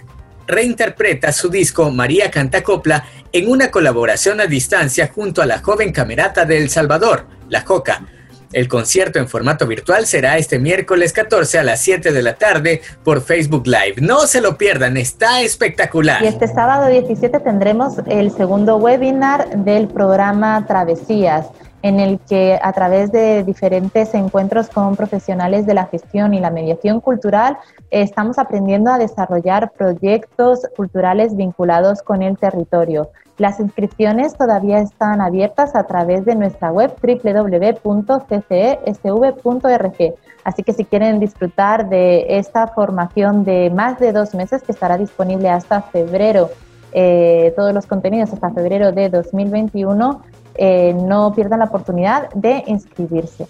reinterpreta 0.47 1.33
su 1.33 1.49
disco 1.49 1.91
María 1.91 2.31
Cantacopla 2.31 3.05
en 3.33 3.51
una 3.51 3.73
colaboración 3.73 4.41
a 4.41 4.47
distancia 4.47 5.11
junto 5.13 5.43
a 5.43 5.47
la 5.47 5.59
joven 5.59 5.91
camerata 5.91 6.45
de 6.45 6.59
El 6.59 6.71
Salvador, 6.71 7.27
La 7.49 7.65
Coca 7.65 8.07
el 8.55 8.69
concierto 8.69 9.19
en 9.19 9.29
formato 9.29 9.67
virtual 9.67 10.07
será 10.07 10.39
este 10.39 10.59
miércoles 10.59 11.13
14 11.13 11.59
a 11.59 11.63
las 11.63 11.81
7 11.81 12.13
de 12.13 12.23
la 12.23 12.35
tarde 12.37 12.81
por 13.03 13.21
Facebook 13.21 13.67
Live. 13.67 13.97
No 14.01 14.27
se 14.27 14.41
lo 14.41 14.57
pierdan, 14.57 14.97
está 14.97 15.43
espectacular. 15.43 16.23
Y 16.23 16.27
este 16.27 16.49
sábado 16.49 16.89
17 16.89 17.41
tendremos 17.41 17.95
el 18.07 18.31
segundo 18.31 18.77
webinar 18.77 19.51
del 19.65 19.89
programa 19.89 20.65
Travesías 20.67 21.47
en 21.85 22.01
el 22.01 22.19
que 22.19 22.59
a 22.63 22.73
través 22.73 23.13
de 23.13 23.45
diferentes 23.45 24.15
encuentros 24.15 24.71
con 24.71 24.97
profesionales 24.97 25.67
de 25.67 25.75
la 25.75 25.85
gestión 25.85 26.33
y 26.33 26.41
la 26.41 26.49
mediación 26.49 26.99
cultural 27.03 27.59
estamos 27.91 28.39
aprendiendo 28.39 28.91
a 28.91 28.97
desarrollar 28.97 29.71
proyectos 29.73 30.67
culturales 30.75 31.37
vinculados 31.37 32.01
con 32.01 32.23
el 32.23 32.39
territorio. 32.39 33.11
Las 33.37 33.61
inscripciones 33.61 34.33
todavía 34.33 34.79
están 34.79 35.21
abiertas 35.21 35.77
a 35.77 35.85
través 35.85 36.25
de 36.25 36.35
nuestra 36.37 36.73
web 36.73 36.95
www.ccesv.org. 37.03 38.15
Así 40.43 40.63
que 40.63 40.73
si 40.73 40.87
quieren 40.87 41.21
disfrutar 41.21 41.91
de 41.91 42.39
esta 42.39 42.67
formación 42.69 43.45
de 43.45 43.69
más 43.69 43.99
de 43.99 44.13
dos 44.13 44.35
meses 44.35 44.63
que 44.63 44.73
estará 44.73 44.97
disponible 44.97 45.51
hasta 45.51 45.83
febrero, 45.83 46.49
eh, 46.93 47.53
todos 47.57 47.75
los 47.75 47.85
contenidos 47.87 48.33
hasta 48.33 48.53
febrero 48.53 48.91
de 48.93 49.11
2021, 49.11 50.23
eh, 50.55 50.95
no 50.95 51.35
pierdan 51.35 51.61
la 51.61 51.67
oportunidad 51.67 52.31
de 52.35 52.65
inscribirse. 52.67 53.47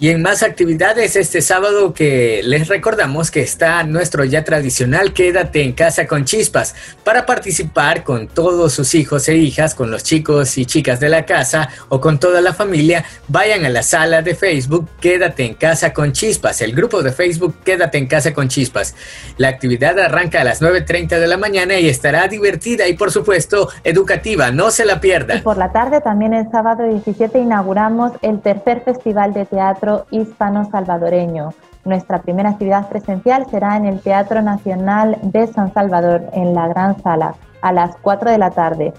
Y 0.00 0.08
en 0.08 0.22
más 0.22 0.42
actividades 0.42 1.14
este 1.14 1.40
sábado 1.40 1.94
que 1.94 2.40
les 2.42 2.66
recordamos 2.66 3.30
que 3.30 3.42
está 3.42 3.84
nuestro 3.84 4.24
ya 4.24 4.42
tradicional 4.42 5.12
Quédate 5.12 5.62
en 5.62 5.72
casa 5.72 6.08
con 6.08 6.24
chispas 6.24 6.74
para 7.04 7.24
participar 7.24 8.02
con 8.02 8.26
todos 8.26 8.72
sus 8.72 8.92
hijos 8.96 9.28
e 9.28 9.36
hijas, 9.36 9.72
con 9.76 9.92
los 9.92 10.02
chicos 10.02 10.58
y 10.58 10.66
chicas 10.66 10.98
de 10.98 11.08
la 11.08 11.24
casa 11.24 11.68
o 11.90 12.00
con 12.00 12.18
toda 12.18 12.40
la 12.40 12.52
familia, 12.52 13.04
vayan 13.28 13.64
a 13.64 13.68
la 13.68 13.84
sala 13.84 14.20
de 14.20 14.34
Facebook 14.34 14.88
Quédate 15.00 15.44
en 15.46 15.54
casa 15.54 15.92
con 15.92 16.10
chispas, 16.10 16.60
el 16.60 16.74
grupo 16.74 17.00
de 17.04 17.12
Facebook 17.12 17.54
Quédate 17.64 17.98
en 17.98 18.08
casa 18.08 18.34
con 18.34 18.48
chispas. 18.48 18.96
La 19.36 19.46
actividad 19.46 19.96
arranca 20.00 20.40
a 20.40 20.44
las 20.44 20.60
9.30 20.60 21.20
de 21.20 21.26
la 21.28 21.36
mañana 21.36 21.78
y 21.78 21.88
estará 21.88 22.26
divertida 22.26 22.88
y 22.88 22.94
por 22.94 23.12
supuesto 23.12 23.68
educativa, 23.84 24.50
no 24.50 24.72
se 24.72 24.86
la 24.86 25.00
pierdan. 25.00 25.38
Y 25.38 25.42
por 25.42 25.56
la 25.56 25.70
tarde 25.70 26.00
también 26.00 26.34
el 26.34 26.50
sábado 26.50 26.82
17 26.82 27.38
inauguramos 27.38 28.10
el 28.22 28.40
tercer 28.40 28.82
festival 28.84 29.32
de 29.32 29.46
teatro 29.46 29.83
Hispano-Salvadoreño. 30.10 31.50
Nuestra 31.84 32.22
primera 32.22 32.50
actividad 32.50 32.88
presencial 32.88 33.46
será 33.50 33.76
en 33.76 33.84
el 33.84 34.00
Teatro 34.00 34.42
Nacional 34.42 35.18
de 35.22 35.46
San 35.46 35.72
Salvador, 35.72 36.22
en 36.32 36.54
la 36.54 36.68
Gran 36.68 37.00
Sala, 37.02 37.34
a 37.60 37.72
las 37.72 37.96
4 37.96 38.30
de 38.30 38.38
la 38.38 38.50
tarde. 38.50 38.92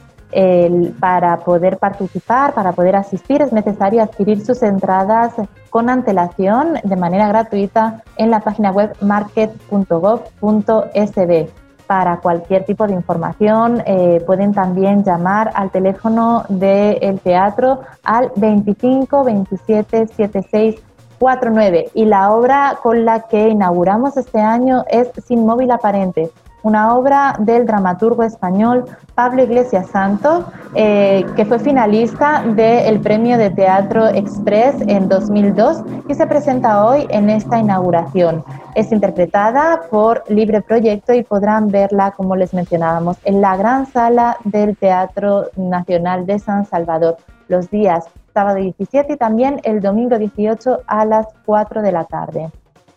para 0.99 1.37
poder 1.37 1.77
participar, 1.77 2.53
para 2.53 2.73
poder 2.73 2.97
asistir, 2.97 3.41
es 3.41 3.53
necesario 3.53 4.03
adquirir 4.03 4.45
sus 4.45 4.61
entradas 4.63 5.33
con 5.69 5.89
antelación 5.89 6.73
de 6.83 6.95
manera 6.97 7.29
gratuita 7.29 8.03
en 8.17 8.31
la 8.31 8.41
página 8.41 8.71
web 8.71 8.93
market.gov.sb. 8.99 11.64
Para 11.87 12.17
cualquier 12.17 12.65
tipo 12.65 12.87
de 12.87 12.93
información 12.93 13.83
eh, 13.85 14.23
pueden 14.25 14.53
también 14.53 15.03
llamar 15.03 15.51
al 15.53 15.69
teléfono 15.69 16.43
del 16.49 17.19
teatro 17.19 17.81
al 18.03 18.31
25 18.35 19.23
27 19.23 20.07
76 20.07 20.75
49 21.19 21.91
y 21.93 22.05
la 22.05 22.31
obra 22.31 22.79
con 22.81 23.05
la 23.05 23.21
que 23.21 23.47
inauguramos 23.49 24.17
este 24.17 24.39
año 24.39 24.83
es 24.89 25.09
Sin 25.25 25.45
móvil 25.45 25.71
aparente, 25.71 26.31
una 26.65 26.95
obra 26.95 27.35
del 27.37 27.67
dramaturgo 27.67 28.23
español 28.23 28.85
Pablo 29.13 29.43
Iglesias 29.43 29.87
Santo, 29.87 30.45
eh, 30.73 31.23
que 31.35 31.45
fue 31.45 31.59
finalista 31.59 32.43
del 32.43 32.99
Premio 33.01 33.37
de 33.37 33.51
Teatro 33.51 34.07
Express 34.07 34.75
en 34.87 35.07
2002 35.07 35.83
y 36.09 36.15
se 36.15 36.25
presenta 36.25 36.83
hoy 36.83 37.05
en 37.09 37.29
esta 37.29 37.59
inauguración. 37.59 38.43
Es 38.73 38.91
interpretada 38.91 39.83
por 39.91 40.23
Libre 40.27 40.61
Proyecto 40.61 41.13
y 41.13 41.23
podrán 41.23 41.67
verla, 41.67 42.11
como 42.11 42.35
les 42.35 42.51
mencionábamos, 42.51 43.17
en 43.25 43.41
la 43.41 43.55
gran 43.57 43.85
sala 43.85 44.37
del 44.43 44.75
Teatro 44.75 45.51
Nacional 45.55 46.25
de 46.25 46.39
San 46.39 46.65
Salvador 46.65 47.17
los 47.47 47.69
días 47.69 48.05
sábado 48.33 48.57
17 48.57 49.13
y 49.13 49.17
también 49.17 49.61
el 49.63 49.81
domingo 49.81 50.17
18 50.17 50.81
a 50.87 51.05
las 51.05 51.27
4 51.45 51.83
de 51.83 51.91
la 51.91 52.05
tarde. 52.05 52.49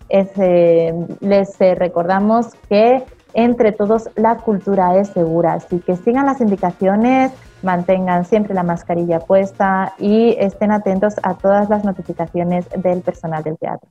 Eh, 0.08 1.06
les 1.20 1.60
eh, 1.60 1.74
recordamos 1.74 2.54
que 2.68 3.04
entre 3.34 3.72
todos 3.72 4.08
la 4.16 4.36
cultura 4.36 4.98
es 4.98 5.08
segura, 5.08 5.54
así 5.54 5.80
que 5.80 5.96
sigan 5.96 6.26
las 6.26 6.40
indicaciones, 6.40 7.32
mantengan 7.62 8.24
siempre 8.24 8.54
la 8.54 8.62
mascarilla 8.62 9.20
puesta 9.20 9.94
y 9.98 10.36
estén 10.38 10.70
atentos 10.72 11.14
a 11.22 11.34
todas 11.34 11.68
las 11.68 11.84
notificaciones 11.84 12.66
del 12.76 13.02
personal 13.02 13.42
del 13.42 13.58
teatro. 13.58 13.88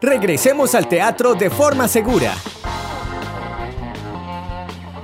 Regresemos 0.00 0.74
al 0.74 0.88
teatro 0.88 1.34
de 1.34 1.50
forma 1.50 1.86
segura. 1.86 2.32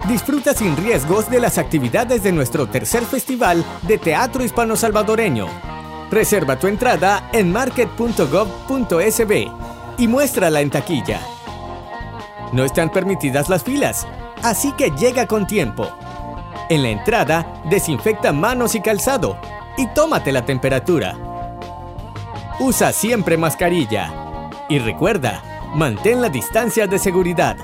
Disfruta 0.09 0.55
sin 0.55 0.77
riesgos 0.77 1.29
de 1.29 1.41
las 1.41 1.59
actividades 1.59 2.22
de 2.22 2.31
nuestro 2.33 2.68
tercer 2.68 3.03
festival 3.03 3.64
de 3.89 3.99
teatro 3.99 4.45
hispano-salvadoreño. 4.45 5.49
Reserva 6.11 6.57
tu 6.57 6.68
entrada 6.68 7.29
en 7.33 7.51
market.gov.sb 7.51 9.33
y 9.99 10.09
muéstrala 10.09 10.61
en 10.61 10.70
taquilla. 10.70 11.36
No 12.53 12.64
están 12.64 12.90
permitidas 12.90 13.49
las 13.49 13.62
filas, 13.62 14.07
así 14.42 14.72
que 14.72 14.90
llega 14.90 15.26
con 15.26 15.47
tiempo. 15.47 15.88
En 16.68 16.82
la 16.82 16.88
entrada, 16.88 17.61
desinfecta 17.70 18.32
manos 18.32 18.74
y 18.74 18.80
calzado 18.80 19.38
y 19.76 19.86
tómate 19.88 20.32
la 20.32 20.44
temperatura. 20.44 21.16
Usa 22.59 22.92
siempre 22.92 23.36
mascarilla. 23.36 24.12
Y 24.68 24.78
recuerda, 24.78 25.42
mantén 25.74 26.20
la 26.20 26.28
distancia 26.28 26.86
de 26.86 26.99
seguridad. 26.99 27.57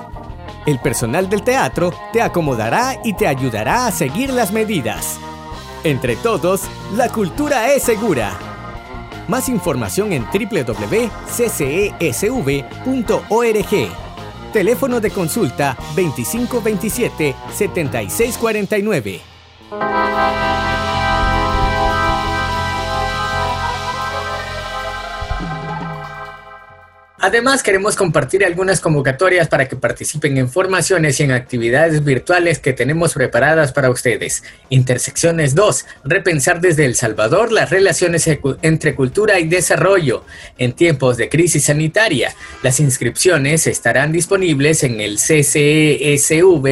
El 0.66 0.78
personal 0.78 1.28
del 1.28 1.42
teatro 1.42 1.92
te 2.12 2.22
acomodará 2.22 2.96
y 3.02 3.14
te 3.14 3.26
ayudará 3.26 3.86
a 3.86 3.90
seguir 3.90 4.32
las 4.32 4.52
medidas. 4.52 5.18
Entre 5.82 6.14
todos, 6.14 6.62
la 6.94 7.08
cultura 7.08 7.72
es 7.72 7.82
segura. 7.82 8.30
Más 9.26 9.48
información 9.48 10.12
en 10.12 10.24
www.ccesv.org. 10.24 11.12
Teléfono 14.52 15.00
de 15.00 15.10
consulta 15.10 15.76
2527 15.96 17.34
Además, 27.24 27.62
queremos 27.62 27.94
compartir 27.94 28.44
algunas 28.44 28.80
convocatorias 28.80 29.46
para 29.46 29.68
que 29.68 29.76
participen 29.76 30.38
en 30.38 30.48
formaciones 30.50 31.20
y 31.20 31.22
en 31.22 31.30
actividades 31.30 32.02
virtuales 32.02 32.58
que 32.58 32.72
tenemos 32.72 33.14
preparadas 33.14 33.72
para 33.72 33.90
ustedes. 33.90 34.42
Intersecciones 34.70 35.54
2. 35.54 35.86
Repensar 36.02 36.60
desde 36.60 36.84
El 36.84 36.96
Salvador 36.96 37.52
las 37.52 37.70
relaciones 37.70 38.28
entre 38.62 38.96
cultura 38.96 39.38
y 39.38 39.46
desarrollo 39.46 40.24
en 40.58 40.72
tiempos 40.72 41.16
de 41.16 41.28
crisis 41.28 41.66
sanitaria. 41.66 42.34
Las 42.64 42.80
inscripciones 42.80 43.68
estarán 43.68 44.10
disponibles 44.10 44.82
en 44.82 45.00
el 45.00 45.18
ccesv.org 45.18 46.62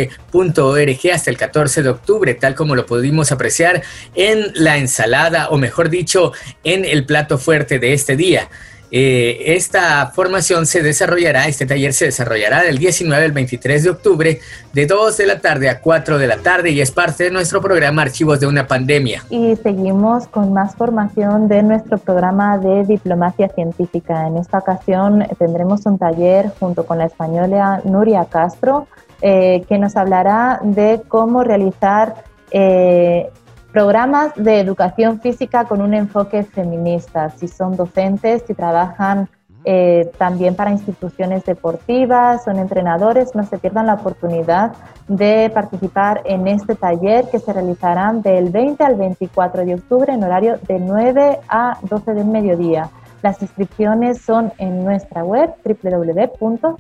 hasta 1.15 1.31
el 1.31 1.37
14 1.37 1.85
de 1.85 1.89
octubre, 1.91 2.35
tal 2.35 2.57
como 2.57 2.75
lo 2.75 2.87
pudimos 2.87 3.31
apreciar 3.31 3.83
en 4.17 4.51
la 4.55 4.79
ensalada, 4.79 5.49
o 5.51 5.59
mejor 5.59 5.91
dicho, 5.91 6.33
en 6.65 6.85
el 6.85 7.07
plato 7.07 7.39
fuerte 7.39 7.79
de 7.79 7.93
este 7.93 8.17
día. 8.17 8.49
Eh, 8.93 9.55
esta 9.55 10.07
formación 10.07 10.67
se 10.67 10.83
desarrollará, 10.83 11.47
este 11.47 11.65
taller 11.65 11.93
se 11.93 12.07
desarrollará 12.07 12.63
del 12.63 12.79
19 12.79 13.25
al 13.25 13.33
23 13.33 13.85
de 13.85 13.91
octubre, 13.91 14.41
de 14.73 14.87
2 14.87 15.17
de 15.17 15.27
la 15.27 15.39
tarde 15.41 15.69
a 15.69 15.81
4 15.81 16.19
de 16.19 16.27
la 16.27 16.39
tarde 16.39 16.71
y 16.71 16.81
es 16.81 16.91
parte 16.91 17.25
de 17.25 17.31
nuestro 17.31 17.61
programa 17.61 18.03
Archivos 18.03 18.41
de 18.41 18.47
una 18.47 18.67
Pandemia. 18.67 19.25
Y 19.31 19.55
seguimos 19.57 20.27
con 20.27 20.53
más 20.53 20.75
formación 20.75 21.47
de 21.49 21.63
nuestro 21.63 21.99
programa 21.99 22.59
de 22.59 22.85
diplomacia 22.85 23.49
científica. 23.49 24.27
En 24.27 24.37
esta 24.37 24.59
ocasión 24.59 25.27
tendremos 25.39 25.87
un 25.87 25.99
taller 25.99 26.51
junto 26.59 26.85
con 26.85 26.99
la 26.99 27.07
española 27.07 27.81
Nuria 27.85 28.25
Castro, 28.25 28.89
eh, 29.23 29.65
que 29.69 29.79
nos 29.79 29.97
hablará 29.97 30.61
de 30.63 31.03
cómo 31.07 31.45
realizar 31.45 32.25
eh, 32.51 33.31
programas 33.73 34.35
de 34.35 34.61
educación 34.61 35.21
física 35.21 35.65
con 35.65 35.81
un 35.81 35.95
enfoque 35.95 36.43
feminista, 36.43 37.31
si 37.31 37.49
son 37.49 37.77
docentes, 37.77 38.45
si 38.47 38.55
trabajan 38.55 39.29
eh, 39.65 40.11
también 40.17 40.55
para 40.55 40.71
instituciones 40.71 41.45
deportivas, 41.45 42.45
son 42.45 42.59
entrenadores, 42.59 43.35
no 43.35 43.45
se 43.45 43.59
pierdan 43.59 43.87
la 43.87 43.95
oportunidad 43.95 44.73
de 45.07 45.51
participar 45.53 46.23
en 46.25 46.49
este 46.49 46.75
taller 46.75 47.29
que 47.31 47.39
se 47.39 47.53
realizarán 47.53 48.23
del 48.23 48.49
20 48.51 48.83
al 48.83 48.95
24 48.95 49.67
de 49.67 49.75
octubre 49.75 50.13
en 50.13 50.25
horario 50.25 50.59
de 50.67 50.79
9 50.79 51.41
a 51.49 51.79
12 51.83 52.15
del 52.15 52.27
mediodía. 52.27 52.89
Las 53.23 53.43
inscripciones 53.43 54.23
son 54.23 54.51
en 54.57 54.83
nuestra 54.83 55.23
web 55.25 55.53
www.ccb.org 55.63 56.73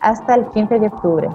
hasta 0.00 0.34
el 0.34 0.46
15 0.52 0.78
de 0.78 0.86
octubre. 0.86 1.28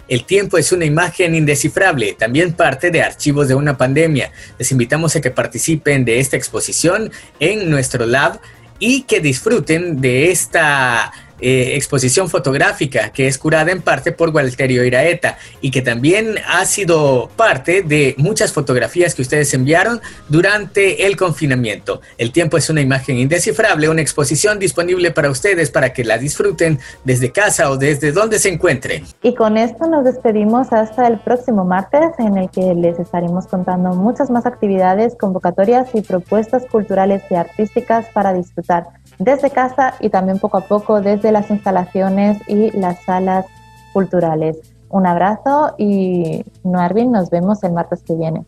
el 0.08 0.24
tiempo 0.24 0.56
es 0.56 0.70
una 0.70 0.84
imagen 0.84 1.34
indescifrable, 1.34 2.12
también 2.12 2.52
parte 2.52 2.92
de 2.92 3.02
archivos 3.02 3.48
de 3.48 3.56
una 3.56 3.76
pandemia. 3.76 4.30
Les 4.56 4.70
invitamos 4.70 5.16
a 5.16 5.20
que 5.20 5.32
participen 5.32 6.04
de 6.04 6.20
esta 6.20 6.36
exposición 6.36 7.10
en 7.40 7.68
nuestro 7.68 8.06
lab 8.06 8.38
y 8.78 9.02
que 9.02 9.20
disfruten 9.20 10.00
de 10.00 10.30
esta 10.30 11.12
eh, 11.40 11.74
exposición 11.74 12.28
fotográfica 12.28 13.10
que 13.10 13.26
es 13.26 13.38
curada 13.38 13.70
en 13.70 13.82
parte 13.82 14.12
por 14.12 14.30
Walterio 14.30 14.84
Iraeta 14.84 15.38
y 15.60 15.70
que 15.70 15.82
también 15.82 16.36
ha 16.48 16.64
sido 16.64 17.30
parte 17.36 17.82
de 17.82 18.14
muchas 18.18 18.52
fotografías 18.52 19.14
que 19.14 19.22
ustedes 19.22 19.52
enviaron 19.54 20.00
durante 20.28 21.06
el 21.06 21.16
confinamiento. 21.16 22.00
El 22.18 22.32
tiempo 22.32 22.56
es 22.56 22.70
una 22.70 22.80
imagen 22.80 23.18
indescifrable, 23.18 23.88
una 23.88 24.00
exposición 24.00 24.58
disponible 24.58 25.10
para 25.10 25.30
ustedes 25.30 25.70
para 25.70 25.92
que 25.92 26.04
la 26.04 26.18
disfruten 26.18 26.78
desde 27.04 27.32
casa 27.32 27.70
o 27.70 27.76
desde 27.76 28.12
donde 28.12 28.38
se 28.38 28.48
encuentren. 28.48 29.04
Y 29.22 29.34
con 29.34 29.56
esto 29.56 29.86
nos 29.86 30.04
despedimos 30.04 30.72
hasta 30.72 31.06
el 31.06 31.18
próximo 31.18 31.64
martes 31.64 32.12
en 32.18 32.36
el 32.38 32.50
que 32.50 32.74
les 32.74 32.98
estaremos 32.98 33.46
contando 33.46 33.90
muchas 33.90 34.30
más 34.30 34.46
actividades, 34.46 35.14
convocatorias 35.16 35.88
y 35.94 36.00
propuestas 36.00 36.64
culturales 36.70 37.22
y 37.30 37.34
artísticas 37.34 38.06
para 38.12 38.32
disfrutar 38.32 38.86
desde 39.18 39.50
casa 39.50 39.94
y 40.00 40.10
también 40.10 40.38
poco 40.38 40.58
a 40.58 40.66
poco 40.66 41.00
desde 41.00 41.32
las 41.32 41.50
instalaciones 41.50 42.38
y 42.48 42.70
las 42.72 43.02
salas 43.04 43.46
culturales. 43.92 44.58
Un 44.88 45.06
abrazo 45.06 45.74
y 45.78 46.44
Noarvin, 46.62 47.10
nos 47.10 47.30
vemos 47.30 47.62
el 47.64 47.72
martes 47.72 48.02
que 48.02 48.14
viene. 48.14 48.44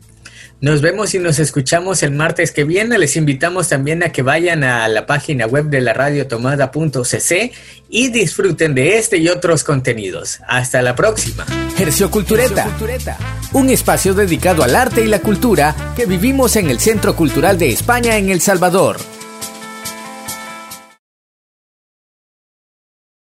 Nos 0.60 0.82
vemos 0.82 1.14
y 1.14 1.20
nos 1.20 1.38
escuchamos 1.38 2.02
el 2.02 2.10
martes 2.10 2.50
que 2.50 2.64
viene. 2.64 2.98
Les 2.98 3.16
invitamos 3.16 3.68
también 3.68 4.02
a 4.02 4.10
que 4.10 4.22
vayan 4.22 4.64
a 4.64 4.88
la 4.88 5.06
página 5.06 5.46
web 5.46 5.66
de 5.66 5.80
la 5.80 5.92
radio 5.92 6.26
tomada.cc 6.26 7.52
y 7.88 8.08
disfruten 8.08 8.74
de 8.74 8.98
este 8.98 9.18
y 9.18 9.28
otros 9.28 9.62
contenidos. 9.62 10.40
Hasta 10.48 10.82
la 10.82 10.96
próxima. 10.96 11.46
Hercio 11.78 12.10
Cultureta, 12.10 12.66
un 13.52 13.70
espacio 13.70 14.14
dedicado 14.14 14.64
al 14.64 14.74
arte 14.74 15.04
y 15.04 15.06
la 15.06 15.20
cultura 15.20 15.76
que 15.96 16.06
vivimos 16.06 16.56
en 16.56 16.70
el 16.70 16.80
Centro 16.80 17.14
Cultural 17.14 17.56
de 17.56 17.70
España 17.70 18.16
en 18.16 18.28
El 18.28 18.40
Salvador. 18.40 18.96